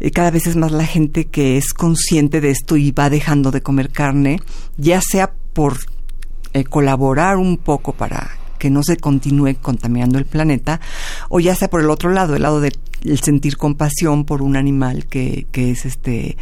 eh, 0.00 0.10
cada 0.10 0.30
vez 0.30 0.46
es 0.46 0.56
más 0.56 0.72
la 0.72 0.86
gente 0.86 1.26
que 1.26 1.56
es 1.56 1.72
consciente 1.72 2.40
de 2.40 2.50
esto 2.50 2.76
y 2.76 2.90
va 2.90 3.10
dejando 3.10 3.50
de 3.50 3.62
comer 3.62 3.90
carne, 3.90 4.40
ya 4.76 5.00
sea 5.00 5.32
por 5.52 5.78
eh, 6.54 6.64
colaborar 6.64 7.36
un 7.36 7.56
poco 7.56 7.92
para 7.92 8.30
que 8.62 8.70
no 8.70 8.84
se 8.84 8.96
continúe 8.96 9.56
contaminando 9.60 10.20
el 10.20 10.24
planeta, 10.24 10.80
o 11.28 11.40
ya 11.40 11.56
sea 11.56 11.66
por 11.66 11.80
el 11.80 11.90
otro 11.90 12.12
lado, 12.12 12.36
el 12.36 12.42
lado 12.42 12.60
de 12.60 12.70
el 13.04 13.18
sentir 13.18 13.56
compasión 13.56 14.24
por 14.24 14.40
un 14.40 14.56
animal 14.56 15.06
que, 15.06 15.48
que 15.50 15.72
es 15.72 15.84
este 15.84 16.36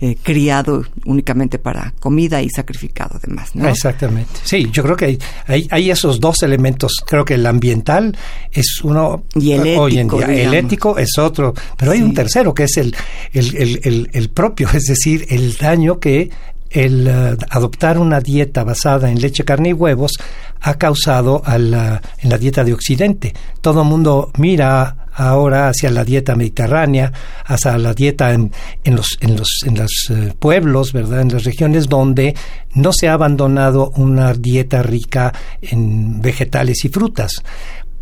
eh, 0.00 0.16
criado 0.22 0.86
únicamente 1.04 1.58
para 1.58 1.92
comida 2.00 2.40
y 2.40 2.48
sacrificado 2.48 3.20
además. 3.22 3.54
¿no? 3.54 3.68
Exactamente. 3.68 4.30
Sí, 4.42 4.70
yo 4.72 4.82
creo 4.84 4.96
que 4.96 5.04
hay, 5.04 5.18
hay, 5.46 5.68
hay, 5.70 5.90
esos 5.90 6.18
dos 6.18 6.42
elementos. 6.42 6.92
Creo 7.06 7.26
que 7.26 7.34
el 7.34 7.44
ambiental 7.44 8.16
es 8.50 8.80
uno 8.82 9.24
y 9.34 9.52
el 9.52 9.66
ético, 9.66 9.82
hoy 9.82 9.98
en 9.98 10.08
día. 10.08 10.26
El 10.28 10.54
ético 10.54 10.96
es 10.96 11.18
otro, 11.18 11.52
pero 11.76 11.92
hay 11.92 12.00
un 12.00 12.14
tercero 12.14 12.54
que 12.54 12.64
es 12.64 12.78
el, 12.78 12.96
el, 13.34 13.78
el, 13.84 14.08
el, 14.14 14.30
propio, 14.30 14.70
es 14.72 14.84
decir, 14.84 15.26
el 15.28 15.54
daño 15.58 16.00
que 16.00 16.30
el 16.76 17.08
eh, 17.08 17.36
adoptar 17.50 17.98
una 17.98 18.20
dieta 18.20 18.62
basada 18.62 19.10
en 19.10 19.20
leche, 19.20 19.44
carne 19.44 19.70
y 19.70 19.72
huevos 19.72 20.12
ha 20.60 20.74
causado 20.74 21.42
la, 21.46 22.02
en 22.18 22.30
la 22.30 22.38
dieta 22.38 22.64
de 22.64 22.74
Occidente. 22.74 23.32
Todo 23.60 23.82
el 23.82 23.88
mundo 23.88 24.30
mira 24.36 25.06
ahora 25.14 25.68
hacia 25.68 25.90
la 25.90 26.04
dieta 26.04 26.36
mediterránea, 26.36 27.10
hacia 27.46 27.78
la 27.78 27.94
dieta 27.94 28.32
en, 28.32 28.52
en 28.84 28.96
los, 28.96 29.16
en 29.20 29.36
los, 29.36 29.48
en 29.64 29.78
los 29.78 30.10
eh, 30.10 30.34
pueblos, 30.38 30.92
¿verdad? 30.92 31.22
En 31.22 31.32
las 31.32 31.44
regiones 31.44 31.88
donde 31.88 32.34
no 32.74 32.92
se 32.92 33.08
ha 33.08 33.14
abandonado 33.14 33.92
una 33.96 34.34
dieta 34.34 34.82
rica 34.82 35.32
en 35.62 36.20
vegetales 36.20 36.84
y 36.84 36.90
frutas. 36.90 37.42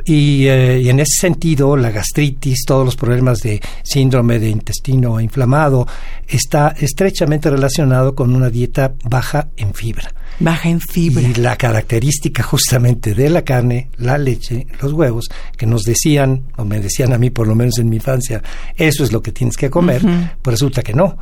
Eh, 0.07 0.81
y, 0.83 0.89
en 0.89 1.01
ese 1.01 1.21
sentido, 1.21 1.77
la 1.77 1.91
gastritis, 1.91 2.65
todos 2.67 2.85
los 2.85 2.97
problemas 2.97 3.39
de 3.39 3.61
síndrome 3.83 4.39
de 4.39 4.51
intestino 4.51 5.21
inflamado, 5.21 5.87
está 6.29 6.75
estrechamente 6.79 7.51
relacionado 7.51 8.15
con 8.15 8.35
una 8.35 8.51
dieta 8.51 8.95
baja 9.05 9.49
en 9.57 9.73
fibra. 9.75 10.13
Baja 10.41 10.69
en 10.69 10.81
fibra. 10.81 11.23
Y 11.23 11.35
la 11.35 11.57
característica 11.57 12.43
justamente 12.43 13.15
de 13.15 13.31
la 13.31 13.43
carne, 13.43 13.89
la 13.97 14.19
leche, 14.19 14.67
los 14.83 14.93
huevos, 14.93 15.29
que 15.57 15.67
nos 15.67 15.85
decían, 15.85 16.45
o 16.57 16.65
me 16.65 16.81
decían 16.81 17.13
a 17.13 17.19
mí 17.19 17.31
por 17.31 17.47
lo 17.47 17.55
menos 17.55 17.79
en 17.79 17.89
mi 17.89 17.97
infancia, 17.97 18.43
eso 18.77 19.05
es 19.05 19.13
lo 19.13 19.23
que 19.23 19.33
tienes 19.33 19.57
que 19.57 19.71
comer, 19.71 20.03
pues 20.43 20.55
resulta 20.55 20.83
que 20.83 20.93
no. 20.95 21.17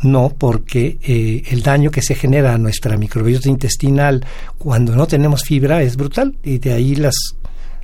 No, 0.00 0.32
porque 0.38 0.98
eh, 1.02 1.42
el 1.50 1.62
daño 1.62 1.90
que 1.90 2.02
se 2.02 2.14
genera 2.14 2.54
a 2.54 2.58
nuestra 2.58 2.96
microbiota 2.96 3.48
intestinal 3.48 4.24
cuando 4.56 4.94
no 4.94 5.08
tenemos 5.08 5.42
fibra 5.42 5.82
es 5.82 5.96
brutal 5.96 6.36
y 6.44 6.58
de 6.58 6.72
ahí 6.72 6.94
las 6.94 7.16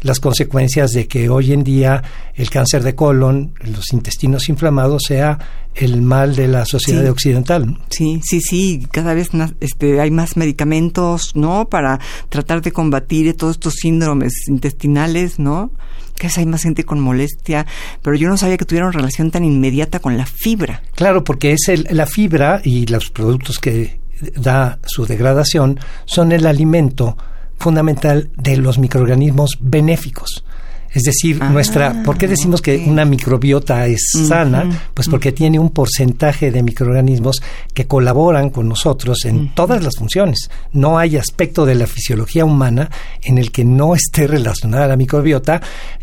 las 0.05 0.21
consecuencias 0.21 0.93
de 0.93 1.09
que 1.09 1.31
hoy 1.31 1.53
en 1.53 1.65
día 1.65 2.03
el 2.35 2.51
cáncer 2.51 2.83
de 2.83 2.95
colon, 2.95 3.55
los 3.65 3.93
intestinos 3.93 4.49
inflamados, 4.51 5.05
sea 5.09 5.39
el 5.75 6.03
mal 6.03 6.37
de 6.37 6.47
la 6.47 6.67
sociedad 6.67 7.09
occidental. 7.09 7.79
Sí, 7.89 8.21
sí, 8.23 8.41
sí, 8.41 8.87
cada 8.93 9.15
vez 9.15 9.31
este, 9.61 10.01
hay 10.01 10.11
más 10.11 10.37
medicamentos, 10.37 11.35
¿no? 11.35 11.69
Para 11.69 11.99
tratar 12.29 12.61
de 12.61 12.71
combatir 12.71 13.35
todos 13.35 13.57
estos 13.57 13.75
síndromes 13.81 14.47
intestinales, 14.47 15.39
¿no? 15.39 15.73
Que 16.19 16.29
hay 16.37 16.47
más 16.47 16.63
gente 16.63 16.85
con 16.85 17.01
molestia, 17.01 17.67
pero 18.03 18.15
yo 18.15 18.29
no 18.29 18.37
sabía 18.37 18.59
que 18.59 18.67
tuvieran 18.67 18.93
relación 18.93 19.31
tan 19.31 19.43
inmediata 19.43 20.01
con 20.01 20.19
la 20.19 20.27
fibra. 20.27 20.83
Claro, 20.95 21.25
porque 21.25 21.53
es 21.53 21.69
el, 21.69 21.89
la 21.91 22.07
fibra 22.07 22.61
y 22.63 22.87
los 22.87 23.11
productos 23.11 23.59
que 23.59 24.01
da 24.37 24.79
su 24.85 25.07
degradación 25.07 25.81
son 26.05 26.31
el 26.33 26.47
alimento 26.47 27.17
fundamental 27.59 28.31
de 28.37 28.57
los 28.57 28.79
microorganismos 28.79 29.59
benéficos. 29.61 30.45
Es 30.95 31.03
decir, 31.03 31.39
ah, 31.41 31.51
nuestra, 31.51 32.05
¿por 32.05 32.17
qué 32.17 32.29
decimos 32.29 32.63
que 32.63 32.85
una 32.87 33.05
microbiota 33.05 33.85
es 33.87 34.13
sana? 34.29 34.89
Pues 34.95 35.09
porque 35.09 35.33
tiene 35.33 35.59
un 35.59 35.71
porcentaje 35.71 36.53
de 36.53 36.63
microorganismos 36.63 37.43
que 37.75 37.89
colaboran 37.89 38.51
con 38.51 38.69
nosotros 38.69 39.25
en 39.25 39.53
todas 39.55 39.83
las 39.83 39.97
funciones. 39.97 40.51
No 40.73 40.97
hay 40.97 41.17
aspecto 41.17 41.67
de 41.67 41.75
la 41.75 41.89
fisiología 41.89 42.45
humana 42.45 42.91
en 43.23 43.39
el 43.39 43.51
que 43.51 43.65
no 43.65 43.97
esté 43.97 44.29
relacionada 44.29 44.87
la 44.87 44.97
microbiota, 44.97 45.61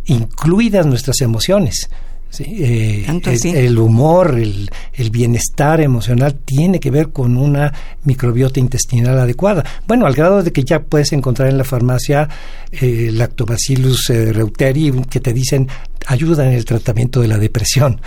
incluidas 0.07 0.85
nuestras 0.85 1.21
emociones. 1.21 1.89
Sí, 2.31 2.45
eh, 2.63 3.05
el, 3.43 3.77
humor, 3.77 4.39
el, 4.39 4.69
el, 4.93 5.09
bienestar 5.09 5.81
emocional 5.81 6.39
tiene 6.45 6.79
que 6.79 6.89
ver 6.89 7.09
con 7.09 7.35
una 7.35 7.73
microbiota 8.05 8.57
intestinal 8.57 9.19
adecuada. 9.19 9.65
Bueno, 9.85 10.05
al 10.05 10.13
grado 10.13 10.41
de 10.41 10.53
que 10.53 10.63
ya 10.63 10.79
puedes 10.79 11.11
encontrar 11.11 11.49
en 11.49 11.57
la 11.57 11.65
farmacia 11.65 12.29
eh, 12.71 13.09
Lactobacillus 13.11 14.09
eh, 14.11 14.31
reuteri 14.31 14.93
que 15.09 15.19
te 15.19 15.33
dicen 15.33 15.67
ayuda 16.07 16.45
en 16.47 16.53
el 16.53 16.65
tratamiento 16.65 17.21
de 17.21 17.27
la 17.27 17.37
depresión, 17.37 18.01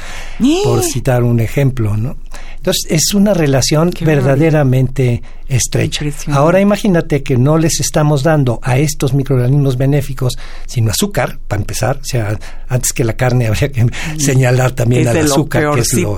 por 0.64 0.82
citar 0.82 1.22
un 1.22 1.40
ejemplo, 1.40 1.96
¿no? 1.96 2.16
Entonces, 2.56 2.86
es 2.88 3.14
una 3.14 3.34
relación 3.34 3.90
verdaderamente 4.00 5.22
estrecha. 5.48 6.04
Ahora 6.28 6.60
imagínate 6.60 7.22
que 7.22 7.36
no 7.36 7.58
les 7.58 7.80
estamos 7.80 8.22
dando 8.22 8.58
a 8.62 8.78
estos 8.78 9.12
microorganismos 9.12 9.76
benéficos 9.76 10.38
sino 10.66 10.90
azúcar, 10.90 11.38
para 11.46 11.60
empezar, 11.60 11.98
o 12.00 12.04
sea, 12.04 12.38
antes 12.68 12.92
que 12.92 13.04
la 13.04 13.14
carne 13.14 13.46
habría 13.48 13.70
que 13.70 13.86
señalar 14.18 14.72
también 14.72 15.06
al 15.08 15.18
azúcar, 15.18 15.74
que 15.74 15.80
es 15.80 15.92
lo, 15.94 16.16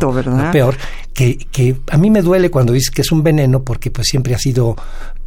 peor, 0.53 0.77
que, 1.17 1.39
que 1.51 1.75
a 1.91 1.97
mí 1.97 2.11
me 2.11 2.21
duele 2.21 2.51
cuando 2.51 2.75
dices 2.75 2.91
que 2.91 3.01
es 3.01 3.11
un 3.11 3.23
veneno 3.23 3.63
porque 3.63 3.91
pues 3.91 4.07
siempre 4.07 4.35
ha 4.35 4.39
sido 4.39 4.77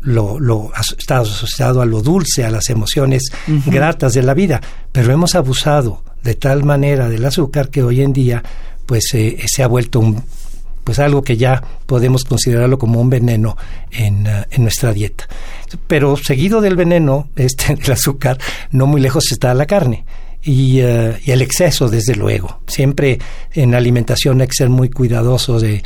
lo, 0.01 0.39
lo 0.39 0.71
está 0.95 1.17
asociado 1.17 1.81
a 1.81 1.85
lo 1.87 2.03
dulce, 2.03 2.45
a 2.45 2.51
las 2.51 2.69
emociones 2.69 3.31
gratas 3.65 4.13
de 4.13 4.21
la 4.21 4.35
vida, 4.35 4.61
pero 4.91 5.11
hemos 5.11 5.33
abusado 5.33 6.03
de 6.21 6.35
tal 6.35 6.63
manera 6.63 7.09
del 7.09 7.25
azúcar 7.25 7.69
que 7.69 7.81
hoy 7.81 8.01
en 8.01 8.13
día 8.13 8.43
pues 8.85 9.15
eh, 9.15 9.37
se 9.47 9.63
ha 9.63 9.67
vuelto 9.67 9.99
un 9.99 10.23
pues 10.83 10.99
algo 10.99 11.23
que 11.23 11.37
ya 11.37 11.63
podemos 11.87 12.23
considerarlo 12.23 12.77
como 12.77 13.01
un 13.01 13.09
veneno 13.09 13.57
en, 13.91 14.27
eh, 14.27 14.45
en 14.51 14.61
nuestra 14.63 14.93
dieta. 14.93 15.27
Pero 15.87 16.17
seguido 16.17 16.61
del 16.61 16.75
veneno, 16.75 17.29
este, 17.35 17.75
del 17.75 17.91
azúcar, 17.91 18.37
no 18.71 18.85
muy 18.85 19.01
lejos 19.01 19.31
está 19.31 19.53
la 19.55 19.65
carne. 19.65 20.05
Y, 20.41 20.79
eh, 20.79 21.19
y, 21.25 21.31
el 21.31 21.41
exceso, 21.41 21.89
desde 21.89 22.15
luego. 22.15 22.61
Siempre 22.65 23.19
en 23.53 23.75
alimentación 23.75 24.39
hay 24.39 24.47
que 24.47 24.55
ser 24.55 24.69
muy 24.69 24.89
cuidadoso 24.89 25.59
de, 25.59 25.83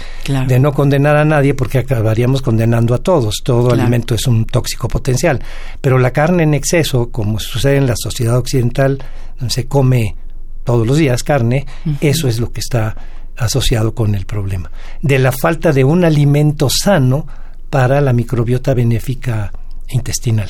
de 0.47 0.59
no 0.59 0.73
condenar 0.73 1.17
a 1.17 1.25
nadie 1.25 1.55
porque 1.55 1.79
acabaríamos 1.79 2.43
condenando 2.43 2.93
a 2.93 2.99
todos. 2.99 3.41
Todo 3.43 3.73
alimento 3.73 4.13
es 4.13 4.27
un 4.27 4.45
tóxico 4.45 4.87
potencial. 4.87 5.41
Pero 5.81 5.97
la 5.97 6.11
carne 6.11 6.43
en 6.43 6.53
exceso, 6.53 7.09
como 7.09 7.39
sucede 7.39 7.77
en 7.77 7.87
la 7.87 7.95
sociedad 7.97 8.37
occidental, 8.37 9.03
donde 9.39 9.53
se 9.53 9.65
come 9.65 10.15
todos 10.63 10.85
los 10.85 10.97
días 10.97 11.23
carne, 11.23 11.65
eso 11.99 12.27
es 12.27 12.39
lo 12.39 12.51
que 12.51 12.59
está 12.59 12.95
asociado 13.37 13.93
con 13.93 14.15
el 14.15 14.25
problema. 14.25 14.71
De 15.01 15.19
la 15.19 15.31
falta 15.31 15.71
de 15.71 15.83
un 15.83 16.05
alimento 16.05 16.69
sano 16.69 17.25
para 17.69 18.01
la 18.01 18.13
microbiota 18.13 18.73
benéfica 18.73 19.51
intestinal. 19.89 20.49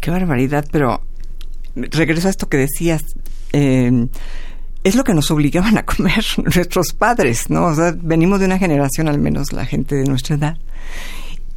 Qué 0.00 0.10
barbaridad, 0.10 0.66
pero 0.70 1.02
regreso 1.74 2.28
a 2.28 2.30
esto 2.30 2.48
que 2.48 2.56
decías. 2.56 3.02
Eh, 3.52 4.06
es 4.86 4.94
lo 4.94 5.02
que 5.02 5.14
nos 5.14 5.32
obligaban 5.32 5.76
a 5.78 5.84
comer 5.84 6.24
nuestros 6.44 6.92
padres, 6.92 7.50
¿no? 7.50 7.66
O 7.66 7.74
sea, 7.74 7.92
venimos 7.96 8.38
de 8.38 8.46
una 8.46 8.58
generación, 8.58 9.08
al 9.08 9.18
menos 9.18 9.52
la 9.52 9.64
gente 9.64 9.96
de 9.96 10.04
nuestra 10.04 10.36
edad, 10.36 10.56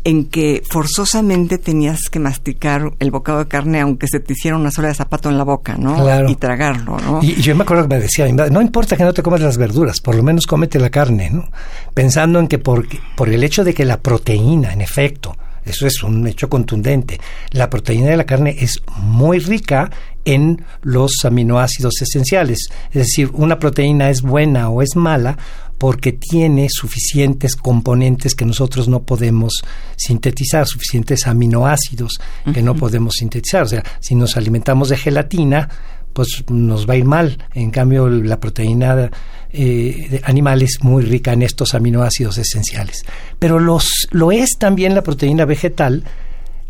en 0.03 0.25
que 0.25 0.63
forzosamente 0.67 1.59
tenías 1.59 2.09
que 2.09 2.19
masticar 2.19 2.93
el 2.97 3.11
bocado 3.11 3.39
de 3.39 3.47
carne 3.47 3.81
aunque 3.81 4.07
se 4.07 4.19
te 4.19 4.33
hiciera 4.33 4.57
una 4.57 4.71
sola 4.71 4.87
de 4.87 4.95
zapato 4.95 5.29
en 5.29 5.37
la 5.37 5.43
boca, 5.43 5.77
¿no? 5.77 5.95
Claro. 5.95 6.27
Y 6.27 6.35
tragarlo, 6.37 6.97
¿no? 6.99 7.19
Y, 7.21 7.35
yo 7.35 7.55
me 7.55 7.63
acuerdo 7.63 7.83
que 7.83 7.95
me 7.95 8.01
decía, 8.01 8.27
no 8.31 8.61
importa 8.61 8.97
que 8.97 9.03
no 9.03 9.13
te 9.13 9.21
comas 9.21 9.41
las 9.41 9.57
verduras, 9.57 9.99
por 10.01 10.15
lo 10.15 10.23
menos 10.23 10.47
cómete 10.47 10.79
la 10.79 10.89
carne, 10.89 11.29
¿no? 11.29 11.49
Pensando 11.93 12.39
en 12.39 12.47
que 12.47 12.57
por, 12.57 12.87
por 13.15 13.29
el 13.29 13.43
hecho 13.43 13.63
de 13.63 13.75
que 13.75 13.85
la 13.85 13.99
proteína, 13.99 14.73
en 14.73 14.81
efecto, 14.81 15.35
eso 15.71 15.87
es 15.87 16.03
un 16.03 16.27
hecho 16.27 16.49
contundente. 16.49 17.19
La 17.51 17.69
proteína 17.69 18.09
de 18.09 18.17
la 18.17 18.25
carne 18.25 18.55
es 18.59 18.81
muy 18.97 19.39
rica 19.39 19.89
en 20.25 20.63
los 20.81 21.23
aminoácidos 21.23 22.01
esenciales. 22.01 22.69
Es 22.89 22.95
decir, 22.95 23.29
una 23.33 23.59
proteína 23.59 24.09
es 24.09 24.21
buena 24.21 24.69
o 24.69 24.81
es 24.81 24.95
mala 24.95 25.37
porque 25.77 26.11
tiene 26.11 26.67
suficientes 26.69 27.55
componentes 27.55 28.35
que 28.35 28.45
nosotros 28.45 28.89
no 28.89 29.03
podemos 29.03 29.63
sintetizar, 29.95 30.67
suficientes 30.67 31.25
aminoácidos 31.25 32.19
que 32.53 32.61
no 32.61 32.75
podemos 32.75 33.15
sintetizar. 33.15 33.63
O 33.63 33.67
sea, 33.67 33.83
si 34.01 34.13
nos 34.13 34.35
alimentamos 34.35 34.89
de 34.89 34.97
gelatina, 34.97 35.69
pues 36.13 36.43
nos 36.49 36.87
va 36.87 36.95
a 36.95 36.97
ir 36.97 37.05
mal. 37.05 37.37
En 37.53 37.71
cambio, 37.71 38.09
la 38.09 38.39
proteína 38.39 39.09
eh, 39.51 40.21
animal 40.23 40.61
es 40.61 40.79
muy 40.81 41.03
rica 41.03 41.33
en 41.33 41.41
estos 41.41 41.73
aminoácidos 41.73 42.37
esenciales. 42.37 43.05
Pero 43.37 43.59
los, 43.59 44.07
lo 44.11 44.31
es 44.31 44.57
también 44.57 44.95
la 44.95 45.03
proteína 45.03 45.45
vegetal. 45.45 46.03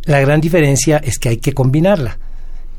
La 0.03 0.19
gran 0.19 0.41
diferencia 0.41 0.97
es 0.97 1.19
que 1.19 1.29
hay 1.29 1.37
que 1.37 1.53
combinarla 1.53 2.17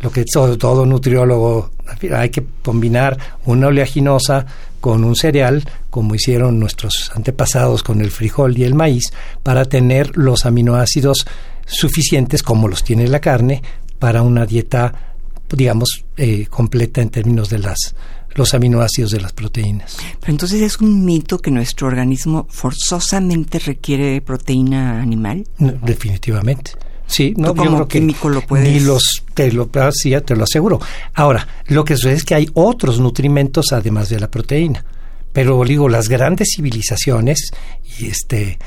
lo 0.01 0.11
que 0.11 0.25
todo, 0.25 0.57
todo 0.57 0.87
nutriólogo 0.87 1.71
hay 2.15 2.31
que 2.31 2.45
combinar 2.63 3.19
una 3.45 3.67
oleaginosa 3.67 4.47
con 4.81 5.05
un 5.05 5.15
cereal, 5.15 5.63
como 5.91 6.15
hicieron 6.15 6.59
nuestros 6.59 7.11
antepasados 7.15 7.83
con 7.83 8.01
el 8.01 8.11
frijol 8.11 8.57
y 8.57 8.65
el 8.65 8.75
maíz, 8.75 9.13
para 9.43 9.67
tener 9.67 10.17
los 10.17 10.47
aminoácidos 10.47 11.27
suficientes, 11.67 12.43
como 12.43 12.69
los 12.69 12.83
tiene 12.83 13.09
la 13.09 13.21
carne, 13.21 13.63
para 13.99 14.23
una 14.23 14.47
dieta, 14.47 15.17
digamos, 15.51 16.05
eh, 16.17 16.47
completa 16.47 17.03
en 17.03 17.11
términos 17.11 17.51
de 17.51 17.59
las 17.59 17.95
los 18.35 18.55
aminoácidos 18.55 19.11
de 19.11 19.21
las 19.21 19.33
proteínas. 19.33 19.97
Pero 20.21 20.33
entonces 20.33 20.61
es 20.63 20.81
un 20.81 21.05
mito 21.05 21.39
que 21.39 21.51
nuestro 21.51 21.89
organismo 21.89 22.47
forzosamente 22.51 23.59
requiere 23.59 24.21
proteína 24.21 25.01
animal. 25.01 25.47
definitivamente. 25.59 26.73
Sí, 27.07 27.35
no, 27.37 27.57
como 27.57 27.89
químico 27.89 28.29
lo 28.29 28.41
puedes... 28.43 28.69
Ni 28.69 28.79
los, 28.79 29.25
te 29.35 29.51
lo, 29.51 29.69
ah, 29.75 29.91
sí, 29.93 30.15
te 30.25 30.37
lo 30.37 30.45
aseguro. 30.45 30.81
Ahora, 31.15 31.47
lo 31.67 31.85
que 31.85 31.97
sucede 31.97 32.15
es 32.15 32.25
que 32.25 32.37
hay 32.37 32.49
otros 32.55 33.01
nutrimentos 33.01 33.73
además 33.73 34.09
de 34.09 34.21
la 34.21 34.31
proteína. 34.31 34.85
Pero 35.33 35.65
digo, 35.65 35.89
las 35.89 36.09
grandes 36.09 36.53
civilizaciones, 36.55 37.51
y 37.99 38.07
este, 38.07 38.59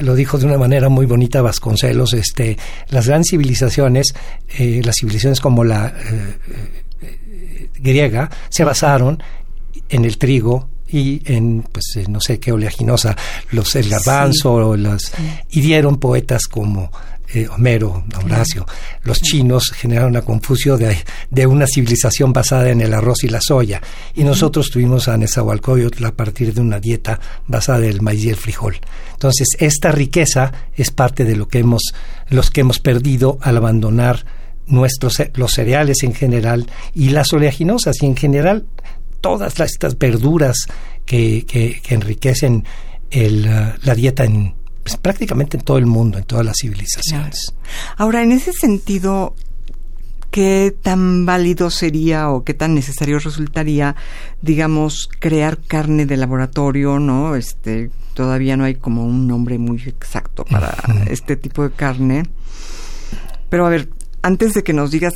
lo 0.00 0.14
dijo 0.14 0.36
de 0.36 0.46
una 0.46 0.58
manera 0.58 0.90
muy 0.90 1.06
bonita 1.06 1.40
Vasconcelos, 1.40 2.12
este, 2.12 2.58
las 2.90 3.06
grandes 3.06 3.30
civilizaciones, 3.30 4.14
eh, 4.58 4.82
las 4.84 4.96
civilizaciones 4.96 5.40
como 5.40 5.64
la 5.64 5.88
eh, 5.88 6.84
griega, 7.78 8.30
se 8.48 8.64
basaron 8.64 9.22
en 9.88 10.04
el 10.04 10.18
trigo 10.18 10.68
y 10.90 11.22
en 11.26 11.62
pues 11.70 12.08
no 12.08 12.20
sé 12.20 12.40
qué 12.40 12.52
oleaginosa 12.52 13.14
los 13.50 13.76
el 13.76 13.88
garbanzo 13.88 14.74
las 14.76 15.12
y 15.50 15.60
dieron 15.60 15.98
poetas 15.98 16.46
como 16.46 16.90
eh, 17.34 17.46
Homero, 17.46 18.04
Horacio, 18.24 18.64
los 19.02 19.20
chinos 19.20 19.70
generaron 19.76 20.14
la 20.14 20.22
confusión 20.22 20.78
de, 20.78 20.96
de, 21.30 21.46
una 21.46 21.66
civilización 21.66 22.32
basada 22.32 22.70
en 22.70 22.80
el 22.80 22.94
arroz 22.94 23.22
y 23.22 23.28
la 23.28 23.42
soya, 23.42 23.82
y 24.14 24.24
nosotros 24.24 24.70
tuvimos 24.70 25.08
a 25.08 25.16
Nezahualcóyotl 25.18 26.06
a 26.06 26.12
partir 26.12 26.54
de 26.54 26.62
una 26.62 26.80
dieta 26.80 27.20
basada 27.46 27.80
en 27.80 27.90
el 27.90 28.00
maíz 28.00 28.24
y 28.24 28.30
el 28.30 28.36
frijol. 28.36 28.78
Entonces, 29.12 29.48
esta 29.58 29.92
riqueza 29.92 30.52
es 30.74 30.90
parte 30.90 31.24
de 31.24 31.36
lo 31.36 31.48
que 31.48 31.58
hemos, 31.58 31.82
los 32.30 32.50
que 32.50 32.62
hemos 32.62 32.78
perdido 32.78 33.36
al 33.42 33.58
abandonar 33.58 34.24
nuestros 34.68 35.22
los 35.34 35.52
cereales 35.52 36.02
en 36.02 36.14
general 36.14 36.66
y 36.94 37.10
las 37.10 37.32
oleaginosas 37.32 38.02
y 38.02 38.06
en 38.06 38.16
general 38.16 38.66
todas 39.20 39.58
estas 39.60 39.98
verduras 39.98 40.66
que, 41.04 41.44
que, 41.46 41.94
enriquecen 41.94 42.64
el, 43.10 43.42
la 43.82 43.94
dieta 43.94 44.24
en, 44.24 44.54
pues, 44.82 44.96
prácticamente 44.96 45.56
en 45.56 45.64
todo 45.64 45.78
el 45.78 45.86
mundo, 45.86 46.18
en 46.18 46.24
todas 46.24 46.44
las 46.44 46.56
civilizaciones. 46.60 47.54
Ahora, 47.96 48.22
en 48.22 48.32
ese 48.32 48.52
sentido, 48.52 49.34
¿qué 50.30 50.74
tan 50.82 51.26
válido 51.26 51.70
sería 51.70 52.30
o 52.30 52.44
qué 52.44 52.54
tan 52.54 52.74
necesario 52.74 53.18
resultaría, 53.18 53.96
digamos, 54.42 55.08
crear 55.18 55.58
carne 55.58 56.06
de 56.06 56.16
laboratorio, 56.16 56.98
¿no? 56.98 57.34
Este, 57.34 57.90
todavía 58.14 58.56
no 58.56 58.64
hay 58.64 58.74
como 58.74 59.04
un 59.04 59.26
nombre 59.26 59.58
muy 59.58 59.82
exacto 59.82 60.44
para 60.44 60.76
este 61.10 61.36
tipo 61.36 61.62
de 61.62 61.70
carne. 61.70 62.24
Pero 63.48 63.66
a 63.66 63.70
ver, 63.70 63.88
antes 64.22 64.54
de 64.54 64.62
que 64.62 64.72
nos 64.72 64.90
digas 64.90 65.14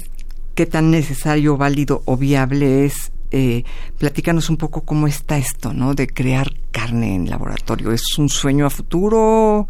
qué 0.54 0.66
tan 0.66 0.90
necesario, 0.90 1.56
válido 1.56 2.02
o 2.04 2.16
viable 2.16 2.84
es 2.84 3.12
eh, 3.34 3.64
platícanos 3.98 4.50
un 4.50 4.58
poco 4.58 4.82
cómo 4.82 5.06
está 5.06 5.38
esto, 5.38 5.72
¿no? 5.72 5.94
De 5.94 6.06
crear 6.06 6.52
carne 6.70 7.14
en 7.14 7.30
laboratorio. 7.30 7.90
¿Es 7.90 8.18
un 8.18 8.28
sueño 8.28 8.66
a 8.66 8.70
futuro? 8.70 9.66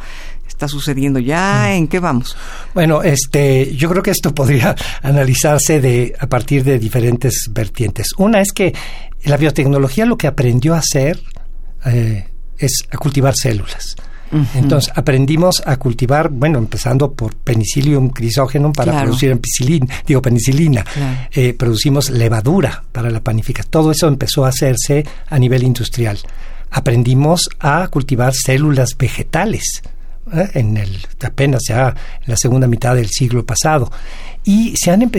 ¿Está 0.48 0.66
sucediendo 0.66 1.20
ya? 1.20 1.66
Mm. 1.68 1.72
¿En 1.72 1.88
qué 1.88 2.00
vamos? 2.00 2.36
Bueno, 2.74 3.04
este, 3.04 3.74
yo 3.76 3.88
creo 3.88 4.02
que 4.02 4.10
esto 4.10 4.34
podría 4.34 4.74
analizarse 5.02 5.80
de, 5.80 6.12
a 6.18 6.26
partir 6.26 6.64
de 6.64 6.80
diferentes 6.80 7.48
vertientes. 7.50 8.08
Una 8.18 8.40
es 8.40 8.52
que 8.52 8.74
la 9.24 9.36
biotecnología 9.36 10.06
lo 10.06 10.18
que 10.18 10.26
aprendió 10.26 10.74
a 10.74 10.78
hacer 10.78 11.22
eh, 11.86 12.26
es 12.58 12.82
a 12.90 12.96
cultivar 12.96 13.34
células. 13.36 13.94
Entonces 14.54 14.92
aprendimos 14.94 15.62
a 15.66 15.76
cultivar, 15.76 16.30
bueno, 16.30 16.58
empezando 16.58 17.12
por 17.12 17.34
penicillium 17.34 18.08
crisógenum 18.08 18.72
para 18.72 19.02
producir 19.02 19.32
ampicilina, 19.32 19.86
digo 20.06 20.22
penicilina, 20.22 20.84
eh, 21.30 21.54
producimos 21.54 22.10
levadura 22.10 22.84
para 22.92 23.10
la 23.10 23.20
panificación. 23.20 23.70
Todo 23.70 23.90
eso 23.90 24.08
empezó 24.08 24.44
a 24.44 24.48
hacerse 24.48 25.04
a 25.28 25.38
nivel 25.38 25.62
industrial. 25.62 26.18
Aprendimos 26.70 27.48
a 27.60 27.86
cultivar 27.88 28.32
células 28.34 28.96
vegetales. 28.96 29.82
¿eh? 30.32 30.48
en 30.54 30.76
el 30.76 30.98
apenas 31.24 31.62
ya 31.68 31.88
en 31.88 32.30
la 32.30 32.36
segunda 32.36 32.66
mitad 32.66 32.94
del 32.94 33.08
siglo 33.08 33.44
pasado 33.44 33.90
y 34.44 34.74
se 34.76 34.90
han, 34.90 35.10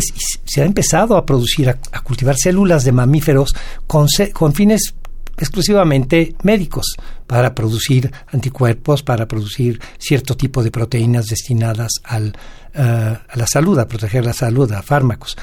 se 0.45 0.61
ha 0.61 0.65
empezado 0.65 1.17
a 1.17 1.25
producir 1.25 1.69
a, 1.69 1.75
cultivar 2.01 2.35
células 2.37 2.83
de 2.83 2.91
mamíferos 2.91 3.53
con, 3.85 4.07
con 4.33 4.53
fines 4.53 4.95
exclusivamente 5.37 6.35
médicos 6.43 6.95
para 7.27 7.55
producir 7.55 8.11
anticuerpos, 8.31 9.03
para 9.03 9.27
producir 9.27 9.79
cierto 9.97 10.35
tipo 10.35 10.63
de 10.63 10.71
proteínas 10.71 11.25
destinadas 11.25 11.91
al, 12.03 12.35
eh, 12.73 12.79
a 12.81 13.37
la 13.37 13.47
salud, 13.47 13.77
a 13.79 13.87
proteger 13.87 14.25
la 14.25 14.33
salud, 14.33 14.71
a 14.71 14.81
fármacos. 14.81 15.35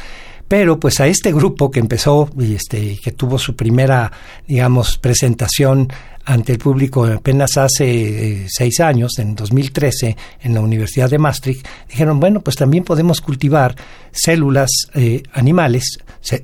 Pero 0.48 0.80
pues 0.80 0.98
a 1.00 1.06
este 1.06 1.32
grupo 1.32 1.70
que 1.70 1.78
empezó 1.78 2.28
y 2.36 2.54
este 2.54 2.98
que 2.98 3.12
tuvo 3.12 3.38
su 3.38 3.54
primera, 3.54 4.10
digamos, 4.48 4.98
presentación 4.98 5.92
ante 6.30 6.52
el 6.52 6.58
público 6.58 7.04
apenas 7.06 7.56
hace 7.56 8.42
eh, 8.42 8.46
seis 8.48 8.78
años, 8.78 9.18
en 9.18 9.34
2013, 9.34 10.16
en 10.42 10.54
la 10.54 10.60
Universidad 10.60 11.10
de 11.10 11.18
Maastricht, 11.18 11.66
dijeron, 11.88 12.20
bueno, 12.20 12.40
pues 12.40 12.54
también 12.54 12.84
podemos 12.84 13.20
cultivar 13.20 13.74
células 14.12 14.70
eh, 14.94 15.24
animales, 15.32 15.98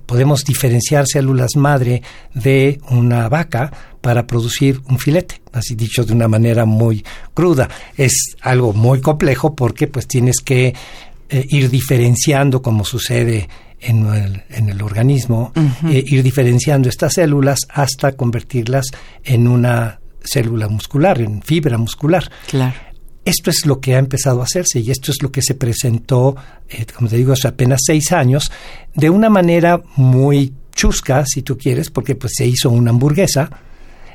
podemos 0.05 0.44
diferenciar 0.44 1.07
células 1.07 1.55
madre 1.55 2.03
de 2.35 2.81
una 2.90 3.29
vaca 3.29 3.72
para 4.01 4.27
producir 4.27 4.81
un 4.88 4.99
filete, 4.99 5.40
así 5.53 5.77
dicho 5.77 6.05
de 6.05 6.12
una 6.12 6.27
manera 6.27 6.64
muy 6.64 7.05
cruda. 7.33 7.68
Es 7.96 8.35
algo 8.40 8.72
muy 8.72 9.01
complejo 9.01 9.55
porque 9.55 9.87
pues 9.87 10.09
tienes 10.09 10.40
que 10.44 10.75
eh, 11.29 11.46
ir 11.51 11.70
diferenciando 11.70 12.61
como 12.61 12.85
sucede 12.85 13.49
en 13.87 14.07
el, 14.07 14.42
en 14.51 14.68
el 14.68 14.83
organismo, 14.83 15.53
eh, 15.88 16.05
ir 16.07 16.22
diferenciando 16.22 16.88
estas 16.88 17.14
células 17.14 17.61
hasta 17.68 18.12
convertirlas 18.12 18.87
en 19.25 19.46
una 19.46 20.01
célula 20.22 20.68
muscular, 20.68 21.20
en 21.20 21.42
fibra 21.42 21.79
muscular. 21.79 22.31
Claro. 22.49 22.75
Esto 23.25 23.51
es 23.51 23.66
lo 23.66 23.81
que 23.81 23.94
ha 23.96 23.99
empezado 23.99 24.40
a 24.40 24.44
hacerse 24.44 24.81
y 24.81 24.90
esto 24.90 25.11
es 25.11 25.22
lo 25.22 25.33
que 25.33 25.42
se 25.42 25.55
presentó, 25.55 26.37
eh, 26.68 26.87
como 26.94 27.09
te 27.09 27.16
digo, 27.16 27.33
hace 27.33 27.49
apenas 27.49 27.81
seis 27.85 28.12
años, 28.12 28.51
de 28.94 29.11
una 29.11 29.29
manera 29.31 29.81
muy 29.96 30.53
chusca, 30.75 31.25
si 31.27 31.42
tú 31.42 31.57
quieres, 31.57 31.90
porque 31.90 32.14
pues 32.14 32.35
se 32.37 32.46
hizo 32.46 32.70
una 32.70 32.90
hamburguesa. 32.90 33.51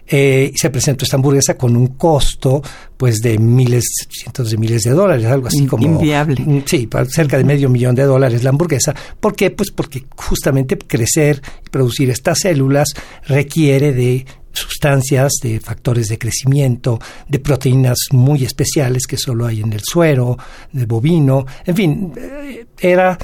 Eh, 0.08 0.52
se 0.56 0.70
presentó 0.70 1.06
esta 1.06 1.16
hamburguesa 1.16 1.58
con 1.58 1.76
un 1.76 1.88
costo 1.88 2.62
pues 2.98 3.20
de 3.20 3.38
miles, 3.38 3.84
cientos 4.10 4.52
de 4.52 4.58
miles 4.58 4.84
de 4.84 4.92
dólares, 4.92 5.26
algo 5.26 5.48
así 5.48 5.66
como... 5.66 5.86
Inviable. 5.86 6.64
Sí, 6.66 6.88
cerca 7.10 7.38
de 7.38 7.44
medio 7.44 7.70
millón 7.70 7.96
de 7.96 8.04
dólares 8.04 8.44
la 8.44 8.50
hamburguesa. 8.50 8.94
¿Por 9.20 9.36
qué? 9.36 9.52
Pues 9.52 9.72
porque 9.72 10.06
justamente 10.16 10.78
crecer 10.78 11.42
y 11.66 11.70
producir 11.70 12.10
estas 12.10 12.40
células 12.40 12.94
requiere 13.26 13.94
de 13.94 14.26
sustancias, 14.54 15.32
de 15.42 15.60
factores 15.60 16.08
de 16.10 16.18
crecimiento, 16.18 17.00
de 17.28 17.40
proteínas 17.40 17.98
muy 18.12 18.44
especiales 18.44 19.08
que 19.08 19.18
solo 19.18 19.46
hay 19.46 19.62
en 19.62 19.74
el 19.74 19.82
suero, 19.82 20.38
de 20.72 20.86
bovino, 20.86 21.46
en 21.66 21.76
fin, 21.76 22.14
eh, 22.18 22.66
era 22.80 23.18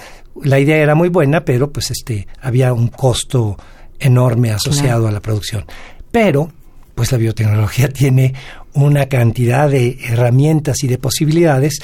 la 0.44 0.60
idea 0.60 0.78
era 0.78 0.96
muy 0.96 1.10
buena, 1.10 1.44
pero 1.44 1.72
pues 1.72 1.92
este 1.92 2.28
había 2.42 2.74
un 2.74 2.88
costo 2.90 3.58
enorme 4.00 4.52
asociado 4.52 5.08
a 5.08 5.12
la 5.12 5.20
producción. 5.20 5.66
Pero 6.12 6.52
pues 6.98 7.12
la 7.12 7.20
biotecnología 7.20 7.88
tiene 7.94 8.34
una 8.74 9.06
cantidad 9.06 9.70
de 9.70 10.00
herramientas 10.04 10.84
y 10.84 10.88
de 10.88 10.98
posibilidades 10.98 11.80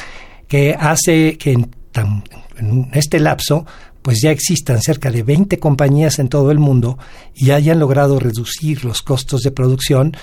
que 0.48 0.76
hace 0.78 1.38
que 1.38 1.54
en, 1.54 1.72
este 2.94 3.20
lapso 3.20 3.66
pues 4.02 4.20
ya 4.22 4.32
existan 4.32 4.82
cerca 4.82 5.12
de 5.12 5.24
20 5.24 5.60
compañías 5.60 6.20
en 6.20 6.28
todo 6.28 6.52
el 6.52 6.60
mundo 6.60 6.98
y 7.36 7.52
hayan 7.52 7.80
logrado 7.80 8.20
reducir 8.20 8.84
los 8.84 9.02
costos 9.02 9.42
de 9.44 9.52
producción. 9.52 10.18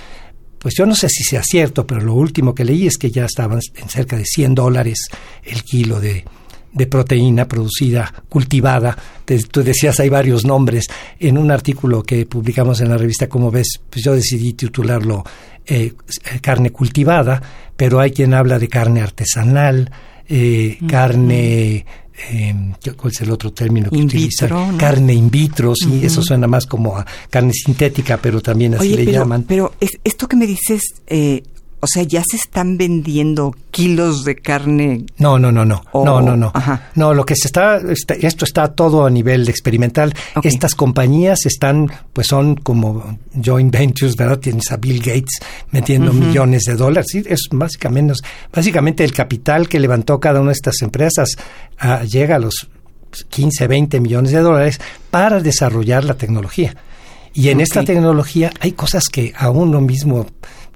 Pues 0.58 0.74
yo 0.76 0.84
no 0.84 0.94
sé 0.94 1.08
si 1.08 1.24
sea 1.24 1.42
cierto, 1.42 1.86
pero 1.86 2.00
lo 2.00 2.14
último 2.14 2.54
que 2.54 2.64
leí 2.64 2.86
es 2.86 2.98
que 2.98 3.10
ya 3.10 3.24
estaban 3.24 3.60
en 3.76 3.88
cerca 3.88 4.18
de 4.18 4.24
100 4.26 4.54
dólares 4.54 5.08
el 5.44 5.62
kilo 5.62 5.98
de, 6.00 6.24
de 6.72 6.86
proteína 6.86 7.46
producida, 7.48 8.12
cultivada. 8.28 8.96
Te- 9.24 9.38
tú 9.38 9.62
decías, 9.62 9.98
hay 10.00 10.08
varios 10.08 10.44
nombres. 10.44 10.86
En 11.18 11.36
un 11.38 11.50
artículo 11.50 12.02
que 12.02 12.26
publicamos 12.26 12.80
en 12.80 12.88
la 12.90 12.96
revista, 12.98 13.28
como 13.28 13.50
ves, 13.50 13.80
pues 13.90 14.04
yo 14.04 14.14
decidí 14.14 14.52
titularlo 14.52 15.24
eh, 15.66 15.92
carne 16.40 16.70
cultivada, 16.70 17.42
pero 17.76 18.00
hay 18.00 18.10
quien 18.12 18.34
habla 18.34 18.58
de 18.58 18.68
carne 18.68 19.00
artesanal, 19.02 19.90
eh, 20.28 20.78
carne... 20.88 21.84
eh, 22.30 22.54
¿Cuál 22.96 23.12
es 23.12 23.20
el 23.22 23.30
otro 23.30 23.50
término 23.52 23.88
que 23.90 23.96
In 23.96 24.04
utilizan? 24.04 24.48
vitro, 24.48 24.72
¿no? 24.72 24.78
Carne 24.78 25.14
in 25.14 25.30
vitro, 25.30 25.72
sí, 25.74 26.00
eso 26.04 26.22
suena 26.22 26.46
más 26.46 26.66
como 26.66 26.96
a 26.98 27.06
carne 27.30 27.52
sintética, 27.52 28.18
pero 28.18 28.40
también 28.42 28.74
así 28.74 28.88
Oye, 28.88 28.96
le 28.96 29.04
pero, 29.06 29.18
llaman. 29.20 29.44
pero 29.48 29.72
es- 29.80 29.98
esto 30.04 30.28
que 30.28 30.36
me 30.36 30.46
dices, 30.46 30.82
eh, 31.06 31.42
o 31.80 31.86
sea, 31.86 32.02
ya 32.02 32.22
se 32.28 32.36
están 32.36 32.76
vendiendo 32.76 33.54
kilos 33.70 34.24
de 34.24 34.36
carne. 34.36 35.06
No, 35.18 35.38
no, 35.38 35.50
no, 35.50 35.64
no, 35.64 35.82
O- 35.92 36.04
no, 36.04 36.20
no, 36.20 36.36
no. 36.36 36.50
ajá. 36.54 36.90
No, 36.94 37.14
lo 37.14 37.24
que 37.24 37.34
se 37.36 37.48
está, 37.48 37.78
está- 37.78 38.14
esto 38.14 38.44
está 38.44 38.68
todo 38.74 39.06
a 39.06 39.10
nivel 39.10 39.48
experimental. 39.48 40.14
Estas 40.42 40.74
compañías 40.74 41.46
están, 41.46 41.90
pues 42.12 42.26
son 42.26 42.56
como 42.56 43.18
joint 43.42 43.72
ventures, 43.72 44.14
¿verdad? 44.16 44.38
Tienes 44.38 44.70
a 44.72 44.76
Bill 44.76 44.98
Gates 44.98 45.38
metiendo 45.70 46.12
millones 46.12 46.64
de 46.64 46.74
dólares. 46.76 47.06
Sí, 47.10 47.22
es 47.26 47.48
básicamente, 47.50 48.12
básicamente 48.52 49.02
el 49.04 49.12
capital 49.12 49.68
que 49.68 49.80
levantó 49.80 50.20
cada 50.20 50.40
una 50.40 50.50
de 50.50 50.54
estas 50.54 50.82
empresas 50.82 51.30
ah, 51.78 52.02
llega 52.04 52.36
a 52.36 52.38
los 52.40 52.68
15, 53.30 53.66
20 53.66 54.00
millones 54.00 54.32
de 54.32 54.40
dólares 54.40 54.80
para 55.10 55.40
desarrollar 55.40 56.04
la 56.04 56.14
tecnología. 56.14 56.76
Y 57.32 57.48
en 57.50 57.60
esta 57.60 57.84
tecnología 57.84 58.52
hay 58.60 58.72
cosas 58.72 59.04
que 59.10 59.32
a 59.36 59.50
uno 59.50 59.80
mismo 59.80 60.26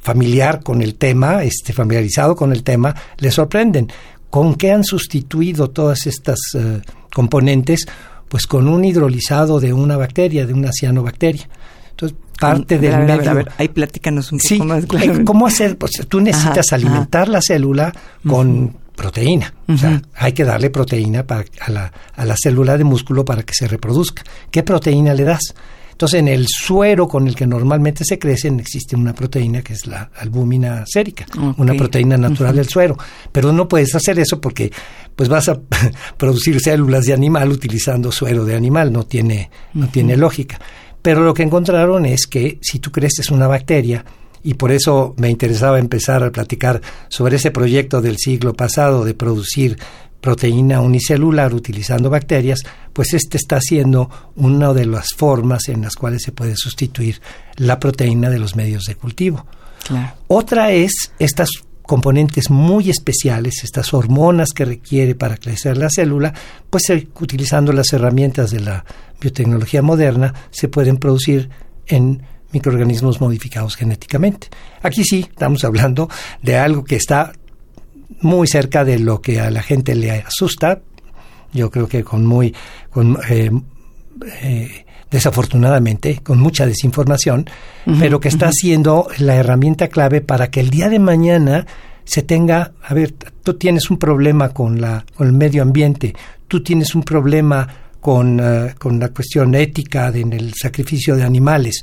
familiar 0.05 0.63
con 0.63 0.83
el 0.83 0.97
tema, 0.97 1.43
este, 1.43 1.73
familiarizado 1.73 2.37
con 2.37 2.53
el 2.53 2.63
tema, 2.63 2.95
le 3.19 3.31
sorprenden. 3.31 3.91
¿Con 4.29 4.55
qué 4.55 4.71
han 4.71 4.85
sustituido 4.85 5.71
todas 5.71 6.07
estas 6.07 6.39
eh, 6.55 6.83
componentes? 7.13 7.87
Pues 8.29 8.47
con 8.47 8.69
un 8.69 8.85
hidrolizado 8.85 9.61
de 9.61 9.73
una 9.73 9.97
bacteria, 9.97 10.45
de 10.47 10.53
una 10.53 10.71
cianobacteria. 10.73 11.49
Entonces, 11.91 12.19
parte 12.39 12.75
A 12.75 12.79
del 12.79 12.95
a 12.95 12.99
ver, 12.99 13.17
medio... 13.19 13.31
a 13.31 13.35
ver, 13.35 13.53
ahí 13.57 13.69
platícanos 13.69 14.31
un 14.33 14.39
poco 14.39 14.49
Sí, 14.49 14.61
más. 14.61 14.85
eh, 14.85 14.87
claro. 14.89 15.25
¿cómo 15.25 15.47
hacer? 15.47 15.79
Pues 15.79 15.93
tú 16.07 16.21
necesitas 16.21 16.67
Ajá, 16.73 16.77
alimentar 16.77 17.29
la 17.29 17.41
célula 17.41 17.95
con 18.27 18.77
proteína. 18.95 19.55
O 19.69 19.79
sea, 19.79 20.03
hay 20.17 20.33
que 20.33 20.45
darle 20.45 20.69
proteína 20.69 21.27
para, 21.27 21.45
a, 21.61 21.71
la, 21.71 21.93
a 22.15 22.25
la 22.27 22.37
célula 22.37 22.77
de 22.77 22.85
músculo 22.85 23.25
para 23.25 23.43
que 23.43 23.55
se 23.55 23.67
reproduzca. 23.69 24.23
¿Qué 24.51 24.63
proteína 24.63 25.15
le 25.15 25.25
das? 25.25 25.55
Entonces, 25.95 26.19
en 26.19 26.27
el 26.27 26.47
suero 26.49 27.07
con 27.07 27.29
el 27.29 27.37
que 27.37 27.47
normalmente 27.47 28.05
se 28.05 28.19
crecen 28.19 28.59
existe 28.59 28.97
una 28.97 29.15
proteína 29.15 29.63
que 29.63 29.75
es 29.75 29.87
la 29.87 30.11
albúmina 30.17 30.85
sérica, 30.87 31.25
una 31.57 31.73
proteína 31.75 32.17
natural 32.17 32.57
del 32.57 32.69
suero. 32.69 32.99
Pero 33.31 33.53
no 33.53 33.69
puedes 33.69 33.95
hacer 33.95 34.19
eso 34.19 34.41
porque 34.41 34.73
pues 35.15 35.29
vas 35.29 35.49
a 35.49 35.61
producir 36.17 36.61
células 36.61 37.05
de 37.05 37.13
animal 37.13 37.49
utilizando 37.51 38.11
suero 38.11 38.45
de 38.45 38.57
animal, 38.57 38.93
no 38.93 39.05
tiene, 39.05 39.51
no 39.75 39.87
tiene 39.87 40.17
lógica. 40.17 40.59
Pero 41.01 41.23
lo 41.23 41.33
que 41.33 41.45
encontraron 41.45 42.07
es 42.07 42.27
que 42.27 42.59
si 42.61 42.81
tú 42.81 42.91
creces 42.91 43.31
una 43.31 43.47
bacteria, 43.47 44.05
y 44.43 44.55
por 44.55 44.73
eso 44.73 45.15
me 45.17 45.31
interesaba 45.31 45.79
empezar 45.79 46.23
a 46.23 46.31
platicar 46.31 46.83
sobre 47.09 47.37
ese 47.37 47.51
proyecto 47.51 48.03
del 48.03 48.19
siglo 48.19 48.53
pasado 48.53 49.05
de 49.05 49.15
producir 49.15 49.79
proteína 50.25 50.81
unicelular 50.81 51.53
utilizando 51.53 52.09
bacterias, 52.09 52.61
pues 52.95 53.13
este 53.13 53.37
está 53.37 53.61
siendo 53.61 54.09
una 54.37 54.73
de 54.73 54.87
las 54.87 55.13
formas 55.15 55.69
en 55.69 55.83
las 55.83 55.97
cuales 55.97 56.23
se 56.23 56.33
puede 56.33 56.55
sustituir 56.57 57.21
la 57.57 57.79
proteína 57.79 58.31
de 58.31 58.39
los 58.39 58.57
medios 58.57 58.85
de 58.85 58.95
cultivo. 58.95 59.45
Claro. 59.87 60.15
Otra 60.29 60.73
es 60.73 61.13
estas 61.19 61.51
componentes 61.83 62.49
muy 62.49 62.89
especiales, 62.89 63.65
estas 63.65 63.93
hormonas 63.93 64.49
que 64.55 64.65
requiere 64.65 65.15
para 65.15 65.37
crecer 65.37 65.77
la 65.77 65.91
célula, 65.91 66.33
pues 66.71 66.85
utilizando 67.21 67.75
las 67.75 67.93
herramientas 67.93 68.51
de 68.51 68.61
la 68.61 68.83
biotecnología 69.21 69.83
moderna 69.83 70.33
se 70.51 70.69
pueden 70.69 70.97
producir 70.97 71.51
en 71.87 72.23
microorganismos 72.51 73.21
modificados 73.21 73.77
genéticamente. 73.77 74.49
Aquí 74.81 75.05
sí 75.05 75.27
estamos 75.29 75.65
hablando 75.65 76.09
de 76.41 76.57
algo 76.57 76.83
que 76.83 76.97
está 76.97 77.35
muy 78.21 78.47
cerca 78.47 78.85
de 78.85 78.99
lo 78.99 79.21
que 79.21 79.41
a 79.41 79.51
la 79.51 79.63
gente 79.63 79.95
le 79.95 80.11
asusta. 80.11 80.81
Yo 81.53 81.71
creo 81.71 81.89
que 81.89 82.03
con 82.03 82.27
muy, 82.27 82.55
con, 82.91 83.19
eh, 83.29 83.51
eh, 84.43 84.85
desafortunadamente, 85.11 86.21
con 86.23 86.41
mucha 86.41 86.67
desinformación, 86.67 87.49
pero 88.01 88.19
que 88.19 88.29
está 88.29 88.51
siendo 88.51 89.07
la 89.19 89.37
herramienta 89.37 89.89
clave 89.89 90.21
para 90.21 90.51
que 90.51 90.61
el 90.61 90.71
día 90.71 90.89
de 90.89 90.99
mañana 90.99 91.67
se 92.05 92.23
tenga, 92.23 92.73
a 92.83 92.95
ver, 92.95 93.13
tú 93.43 93.55
tienes 93.55 93.91
un 93.91 93.99
problema 93.99 94.49
con, 94.49 94.81
la, 94.81 95.05
con 95.15 95.29
el 95.29 95.33
medio 95.33 95.63
ambiente, 95.63 96.15
tú 96.49 96.63
tienes 96.63 96.95
un 96.95 97.03
problema 97.03 97.67
con, 98.01 98.41
eh, 98.41 98.75
con 98.79 98.99
la 98.99 99.11
cuestión 99.11 99.55
ética 99.55 100.11
de, 100.11 100.21
en 100.21 100.33
el 100.33 100.53
sacrificio 100.55 101.17
de 101.17 101.23
animales, 101.23 101.83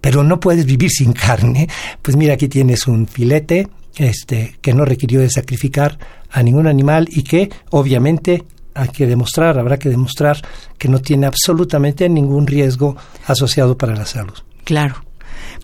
pero 0.00 0.22
no 0.22 0.40
puedes 0.40 0.66
vivir 0.66 0.90
sin 0.90 1.12
carne, 1.14 1.68
pues 2.02 2.16
mira, 2.16 2.34
aquí 2.34 2.48
tienes 2.48 2.86
un 2.86 3.06
filete 3.06 3.68
este, 3.96 4.56
que 4.60 4.74
no 4.74 4.84
requirió 4.84 5.20
de 5.20 5.30
sacrificar 5.30 5.98
a 6.30 6.42
ningún 6.42 6.66
animal 6.66 7.08
y 7.10 7.22
que 7.22 7.50
obviamente 7.70 8.44
hay 8.74 8.88
que 8.88 9.06
demostrar, 9.06 9.58
habrá 9.58 9.78
que 9.78 9.88
demostrar 9.88 10.42
que 10.78 10.88
no 10.88 11.00
tiene 11.00 11.26
absolutamente 11.26 12.08
ningún 12.08 12.46
riesgo 12.46 12.96
asociado 13.26 13.78
para 13.78 13.94
la 13.94 14.04
salud. 14.04 14.34
Claro. 14.64 14.96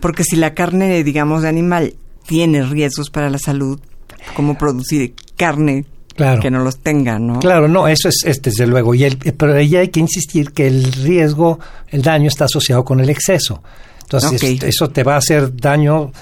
Porque 0.01 0.25
si 0.25 0.37
la 0.37 0.55
carne, 0.55 1.03
digamos, 1.03 1.43
de 1.43 1.49
animal 1.49 1.95
tiene 2.27 2.63
riesgos 2.63 3.11
para 3.11 3.29
la 3.29 3.39
salud, 3.39 3.81
¿cómo 4.35 4.57
producir 4.57 5.15
carne 5.37 5.85
Claro. 6.15 6.43
que 6.43 6.51
no 6.51 6.63
los 6.63 6.79
tenga, 6.81 7.19
no? 7.19 7.39
Claro, 7.39 7.67
no, 7.67 7.89
eso 7.89 8.09
es, 8.09 8.23
es 8.27 8.43
desde 8.43 8.67
luego. 8.67 8.95
Y 8.95 9.05
el, 9.05 9.17
pero 9.17 9.55
ahí 9.55 9.75
hay 9.77 9.89
que 9.89 10.01
insistir 10.01 10.53
que 10.53 10.67
el 10.67 10.93
riesgo, 10.93 11.59
el 11.89 12.03
daño 12.03 12.29
está 12.29 12.45
asociado 12.45 12.85
con 12.85 13.01
el 13.01 13.09
exceso. 13.09 13.63
Entonces, 14.03 14.63
eso 14.65 14.91
te 14.91 15.03
va 15.03 15.15
a 15.15 15.19
hacer 15.19 15.57
daño. 15.57 16.13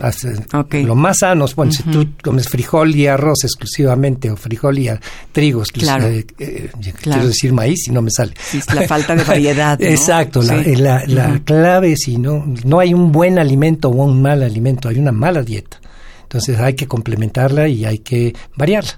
Hace- 0.00 0.34
Ok. 0.52 0.74
Lo 0.84 0.94
más 0.94 1.18
sano, 1.18 1.44
es, 1.46 1.54
bueno, 1.54 1.72
si 1.72 1.82
tú 1.84 2.06
comes 2.22 2.48
frijol 2.48 2.94
y 2.94 3.06
arroz 3.06 3.44
exclusivamente, 3.44 4.30
o 4.30 4.36
frijol 4.36 4.78
y 4.78 4.88
trigo 5.32 5.60
exclusivamente, 5.60 6.34
Claro. 6.34 6.98
quiero 7.02 7.26
decir 7.26 7.52
maíz 7.52 7.88
y 7.88 7.90
no 7.92 8.02
me 8.02 8.10
sale. 8.10 8.34
Sí, 8.40 8.58
es 8.58 8.74
la 8.74 8.86
falta 8.86 9.14
de 9.16 9.24
variedad, 9.24 9.78
¿no? 9.78 9.86
Exacto, 9.86 10.42
la, 10.42 11.40
clave 11.44 11.96
si 11.96 12.16
no, 12.18 12.44
no 12.64 12.78
hay 12.80 12.94
un 12.94 13.10
buen 13.12 13.38
alimento 13.38 13.88
o 13.88 14.04
un 14.04 14.22
mal 14.22 14.42
alimento, 14.42 14.88
hay 14.88 14.98
una 14.98 15.12
mala 15.12 15.42
dieta. 15.42 15.80
Entonces 16.22 16.58
hay 16.60 16.74
que 16.74 16.86
complementarla 16.86 17.66
y 17.68 17.84
hay 17.84 17.98
que 17.98 18.34
variarla. 18.56 18.92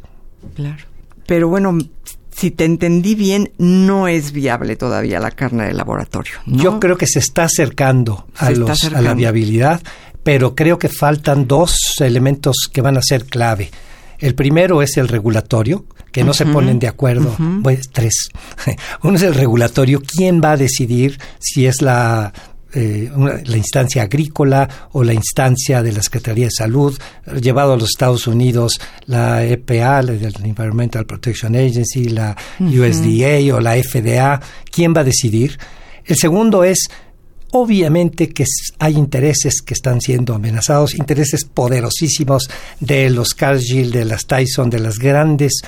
Claro. 0.54 0.84
Pero 1.26 1.48
bueno, 1.48 1.78
si 2.36 2.50
te 2.50 2.64
entendí 2.66 3.14
bien, 3.14 3.52
no 3.56 4.06
es 4.08 4.32
viable 4.32 4.76
todavía 4.76 5.18
la 5.20 5.30
carne 5.30 5.66
de 5.66 5.72
laboratorio. 5.72 6.34
¿no? 6.44 6.62
Yo 6.62 6.80
creo 6.80 6.98
que 6.98 7.06
se 7.06 7.20
está 7.20 7.44
acercando, 7.44 8.26
a, 8.36 8.46
Se 8.48 8.52
está 8.52 8.60
los, 8.60 8.68
a 8.70 8.72
acercando. 8.74 9.08
la 9.08 9.14
viabilidad, 9.14 9.80
pero 10.22 10.54
creo 10.54 10.78
que 10.78 10.88
faltan 10.88 11.46
dos 11.46 11.76
elementos 12.00 12.68
que 12.72 12.80
van 12.80 12.96
a 12.96 13.02
ser 13.02 13.24
clave. 13.26 13.70
El 14.18 14.34
primero 14.34 14.82
es 14.82 14.96
el 14.96 15.08
regulatorio, 15.08 15.84
que 16.12 16.22
no 16.22 16.32
se 16.34 16.46
ponen 16.46 16.78
de 16.78 16.86
acuerdo. 16.86 17.34
Pues 17.62 17.88
tres. 17.90 18.28
Uno 19.02 19.16
es 19.16 19.22
el 19.22 19.34
regulatorio. 19.34 20.00
¿Quién 20.00 20.40
va 20.42 20.52
a 20.52 20.56
decidir 20.56 21.18
si 21.40 21.66
es 21.66 21.82
la 21.82 22.32
eh, 22.74 23.10
la 23.44 23.56
instancia 23.58 24.04
agrícola 24.04 24.88
o 24.92 25.04
la 25.04 25.12
instancia 25.12 25.82
de 25.82 25.92
la 25.92 26.02
Secretaría 26.02 26.46
de 26.46 26.52
Salud, 26.52 26.98
llevado 27.38 27.74
a 27.74 27.76
los 27.76 27.90
Estados 27.90 28.26
Unidos 28.26 28.80
la 29.04 29.44
EPA, 29.44 30.00
la 30.00 30.12
Environmental 30.14 31.04
Protection 31.04 31.54
Agency, 31.54 32.08
la 32.08 32.34
USDA 32.60 33.54
o 33.54 33.60
la 33.60 33.74
FDA, 33.74 34.40
¿quién 34.70 34.94
va 34.96 35.02
a 35.02 35.04
decidir? 35.04 35.58
El 36.06 36.16
segundo 36.16 36.64
es 36.64 36.88
Obviamente 37.52 38.30
que 38.30 38.44
hay 38.78 38.96
intereses 38.96 39.60
que 39.60 39.74
están 39.74 40.00
siendo 40.00 40.34
amenazados, 40.34 40.94
intereses 40.94 41.44
poderosísimos 41.44 42.48
de 42.80 43.10
los 43.10 43.34
Cargill, 43.34 43.92
de 43.92 44.06
las 44.06 44.26
Tyson, 44.26 44.70
de 44.70 44.80
las 44.80 44.98
grandes 44.98 45.60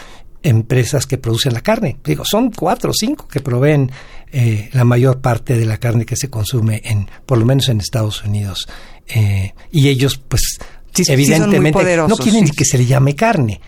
empresas 0.42 1.07
que 1.07 1.18
producen 1.18 1.53
la 1.53 1.61
carne. 1.61 1.99
Digo, 2.05 2.25
son 2.25 2.51
cuatro 2.51 2.90
o 2.90 2.94
cinco 2.94 3.29
que 3.29 3.40
proveen 3.40 3.90
eh, 4.33 4.70
la 4.73 4.85
mayor 4.85 5.20
parte 5.20 5.59
de 5.59 5.66
la 5.66 5.79
carne 5.79 6.07
que 6.07 6.16
se 6.16 6.31
consume 6.31 6.81
en, 6.85 7.09
por 7.27 7.38
lo 7.38 7.47
menos 7.47 7.68
en 7.68 7.81
Estados 7.81 8.25
Unidos. 8.25 8.66
Eh, 9.07 9.53
y 9.70 9.88
ellos, 9.88 10.16
pues, 10.16 10.59
evidentemente, 11.09 11.97
no 11.97 12.16
quieren 12.16 12.49
que 12.49 12.64
se 12.64 12.79
le 12.79 12.87
llame 12.87 13.14
carne. 13.14 13.61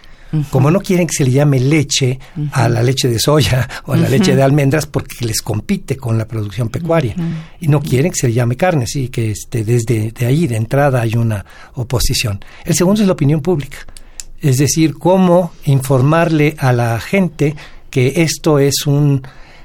Como 0.51 0.71
no 0.71 0.81
quieren 0.81 1.07
que 1.07 1.15
se 1.17 1.25
le 1.25 1.31
llame 1.31 1.61
leche 1.61 2.19
a 2.53 2.69
la 2.69 2.83
leche 2.83 3.09
de 3.09 3.19
soya 3.19 3.69
o 3.87 3.93
a 3.93 3.97
la 3.97 4.09
leche 4.09 4.35
de 4.35 4.43
almendras 4.43 4.87
porque 4.87 5.25
les 5.25 5.41
compite 5.41 5.97
con 5.97 6.19
la 6.19 6.27
producción 6.27 6.69
pecuaria. 6.69 7.15
Y 7.61 7.69
no 7.69 7.81
quieren 7.81 8.11
que 8.11 8.19
se 8.19 8.29
le 8.29 8.35
llame 8.35 8.57
carne, 8.57 8.85
así 8.85 9.09
que 9.09 9.31
este, 9.31 9.65
desde 9.65 10.13
de 10.13 10.27
ahí 10.27 10.47
de 10.47 10.57
entrada 10.57 11.01
hay 11.01 11.15
una 11.15 11.45
oposición. 11.75 12.45
El 12.65 12.75
segundo 12.75 13.01
es 13.01 13.07
la 13.07 13.13
opinión 13.13 13.41
pública. 13.41 13.79
Es 14.41 14.59
decir, 14.59 14.95
cómo 14.95 15.53
informarle 15.65 16.55
a 16.59 16.73
la 16.73 17.01
gente 17.01 17.57
que 17.91 18.13
esto 18.17 18.59
es 18.59 18.87
un, 18.87 19.21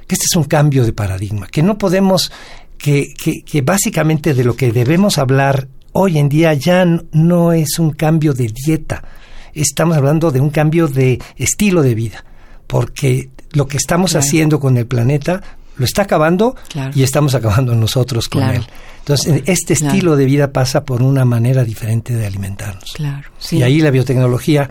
que 0.07 0.15
este 0.15 0.25
es 0.29 0.35
un 0.35 0.45
cambio 0.45 0.85
de 0.85 0.93
paradigma, 0.93 1.47
que 1.47 1.61
no 1.61 1.77
podemos, 1.77 2.31
que, 2.77 3.13
que, 3.21 3.43
que 3.43 3.61
básicamente 3.61 4.33
de 4.33 4.43
lo 4.43 4.55
que 4.55 4.71
debemos 4.71 5.17
hablar 5.17 5.67
hoy 5.93 6.17
en 6.17 6.29
día 6.29 6.53
ya 6.53 6.85
no 6.85 7.51
es 7.51 7.79
un 7.79 7.91
cambio 7.91 8.33
de 8.33 8.47
dieta, 8.47 9.03
estamos 9.53 9.97
hablando 9.97 10.31
de 10.31 10.39
un 10.39 10.49
cambio 10.49 10.87
de 10.87 11.19
estilo 11.35 11.81
de 11.81 11.95
vida, 11.95 12.23
porque 12.67 13.29
lo 13.51 13.67
que 13.67 13.77
estamos 13.77 14.15
haciendo 14.15 14.59
con 14.59 14.77
el 14.77 14.87
planeta 14.87 15.41
lo 15.77 15.85
está 15.85 16.03
acabando 16.03 16.55
y 16.93 17.03
estamos 17.03 17.35
acabando 17.35 17.75
nosotros 17.75 18.27
con 18.27 18.43
él. 18.43 18.65
Entonces, 18.99 19.43
este 19.45 19.73
estilo 19.73 20.15
de 20.15 20.25
vida 20.25 20.51
pasa 20.51 20.85
por 20.85 21.01
una 21.01 21.25
manera 21.25 21.63
diferente 21.63 22.15
de 22.15 22.27
alimentarnos. 22.27 22.93
Y 23.49 23.63
ahí 23.63 23.79
la 23.79 23.89
biotecnología, 23.89 24.69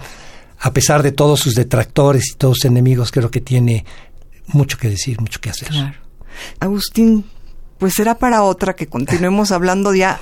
a 0.58 0.72
pesar 0.72 1.02
de 1.02 1.12
todos 1.12 1.40
sus 1.40 1.54
detractores 1.54 2.30
y 2.30 2.36
todos 2.36 2.58
sus 2.58 2.66
enemigos, 2.66 3.10
creo 3.10 3.30
que 3.30 3.40
tiene 3.40 3.84
mucho 4.46 4.78
que 4.78 4.88
decir, 4.88 5.20
mucho 5.20 5.40
que 5.40 5.50
hacer. 5.50 5.68
Agustín, 6.60 7.24
pues 7.78 7.94
será 7.94 8.18
para 8.18 8.42
otra 8.42 8.76
que 8.76 8.86
continuemos 8.86 9.52
hablando 9.52 9.94
ya 9.94 10.20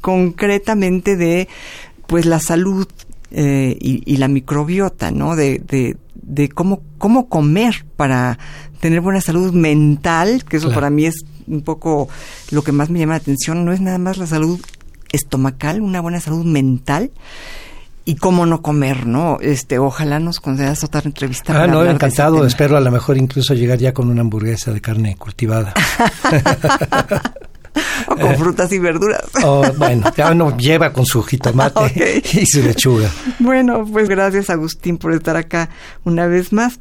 concretamente 0.00 1.16
de 1.16 1.48
pues 2.06 2.26
la 2.26 2.38
salud 2.38 2.86
eh, 3.30 3.76
y, 3.80 4.16
la 4.16 4.28
microbiota, 4.28 5.10
¿no? 5.10 5.36
De, 5.36 5.58
de, 5.58 5.96
de, 6.14 6.48
cómo, 6.48 6.82
cómo 6.98 7.28
comer 7.28 7.84
para 7.96 8.38
tener 8.80 9.00
buena 9.00 9.20
salud 9.20 9.52
mental, 9.52 10.44
que 10.44 10.56
eso 10.56 10.72
para 10.72 10.90
mí 10.90 11.06
es 11.06 11.24
un 11.46 11.62
poco 11.62 12.08
lo 12.50 12.62
que 12.62 12.72
más 12.72 12.90
me 12.90 12.98
llama 12.98 13.14
la 13.14 13.18
atención, 13.18 13.64
no 13.64 13.72
es 13.72 13.80
nada 13.80 13.98
más 13.98 14.18
la 14.18 14.26
salud 14.26 14.60
estomacal, 15.12 15.80
una 15.80 16.00
buena 16.00 16.20
salud 16.20 16.44
mental 16.44 17.10
y 18.04 18.16
cómo 18.16 18.46
no 18.46 18.62
comer, 18.62 19.06
¿no? 19.06 19.38
Este, 19.40 19.78
ojalá 19.78 20.18
nos 20.18 20.40
concedas 20.40 20.82
otra 20.82 21.02
entrevista. 21.04 21.62
Ah, 21.62 21.66
no, 21.66 21.84
encantado, 21.84 22.46
espero 22.46 22.78
a 22.78 22.80
lo 22.80 22.90
mejor 22.90 23.18
incluso 23.18 23.52
llegar 23.52 23.78
ya 23.78 23.92
con 23.92 24.08
una 24.08 24.22
hamburguesa 24.22 24.72
de 24.72 24.80
carne 24.80 25.16
cultivada. 25.16 25.74
o 28.06 28.16
con 28.16 28.36
frutas 28.36 28.72
y 28.72 28.78
verduras. 28.78 29.24
bueno, 29.76 30.12
ya 30.16 30.34
no 30.34 30.56
lleva 30.56 30.92
con 30.92 31.06
su 31.06 31.22
jitomate 31.22 32.22
y 32.32 32.46
su 32.46 32.62
lechuga. 32.62 33.10
Bueno, 33.38 33.84
pues 33.90 34.08
gracias 34.08 34.50
Agustín 34.50 34.98
por 34.98 35.12
estar 35.12 35.36
acá 35.36 35.68
una 36.04 36.26
vez 36.26 36.52
más. 36.52 36.78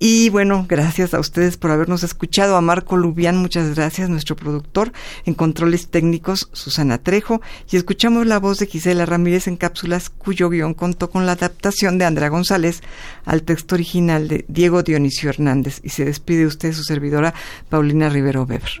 Y 0.00 0.28
bueno, 0.28 0.64
gracias 0.68 1.12
a 1.12 1.18
ustedes 1.18 1.56
por 1.56 1.72
habernos 1.72 2.04
escuchado. 2.04 2.56
A 2.56 2.60
Marco 2.60 2.96
Lubián, 2.96 3.36
muchas 3.36 3.74
gracias, 3.74 4.08
nuestro 4.08 4.36
productor. 4.36 4.92
En 5.24 5.34
controles 5.34 5.88
técnicos, 5.88 6.48
Susana 6.52 6.98
Trejo. 6.98 7.40
Y 7.70 7.76
escuchamos 7.76 8.26
la 8.26 8.38
voz 8.38 8.58
de 8.58 8.66
Gisela 8.66 9.06
Ramírez 9.06 9.48
en 9.48 9.56
cápsulas, 9.56 10.08
cuyo 10.08 10.50
guion 10.50 10.74
contó 10.74 11.10
con 11.10 11.26
la 11.26 11.32
adaptación 11.32 11.98
de 11.98 12.04
Andrea 12.04 12.28
González 12.28 12.82
al 13.24 13.42
texto 13.42 13.74
original 13.74 14.28
de 14.28 14.44
Diego 14.46 14.84
Dionisio 14.84 15.30
Hernández. 15.30 15.80
Y 15.82 15.88
se 15.88 16.04
despide 16.04 16.46
usted 16.46 16.72
su 16.72 16.84
servidora, 16.84 17.34
Paulina 17.68 18.08
Rivero 18.08 18.44
Weber. 18.44 18.80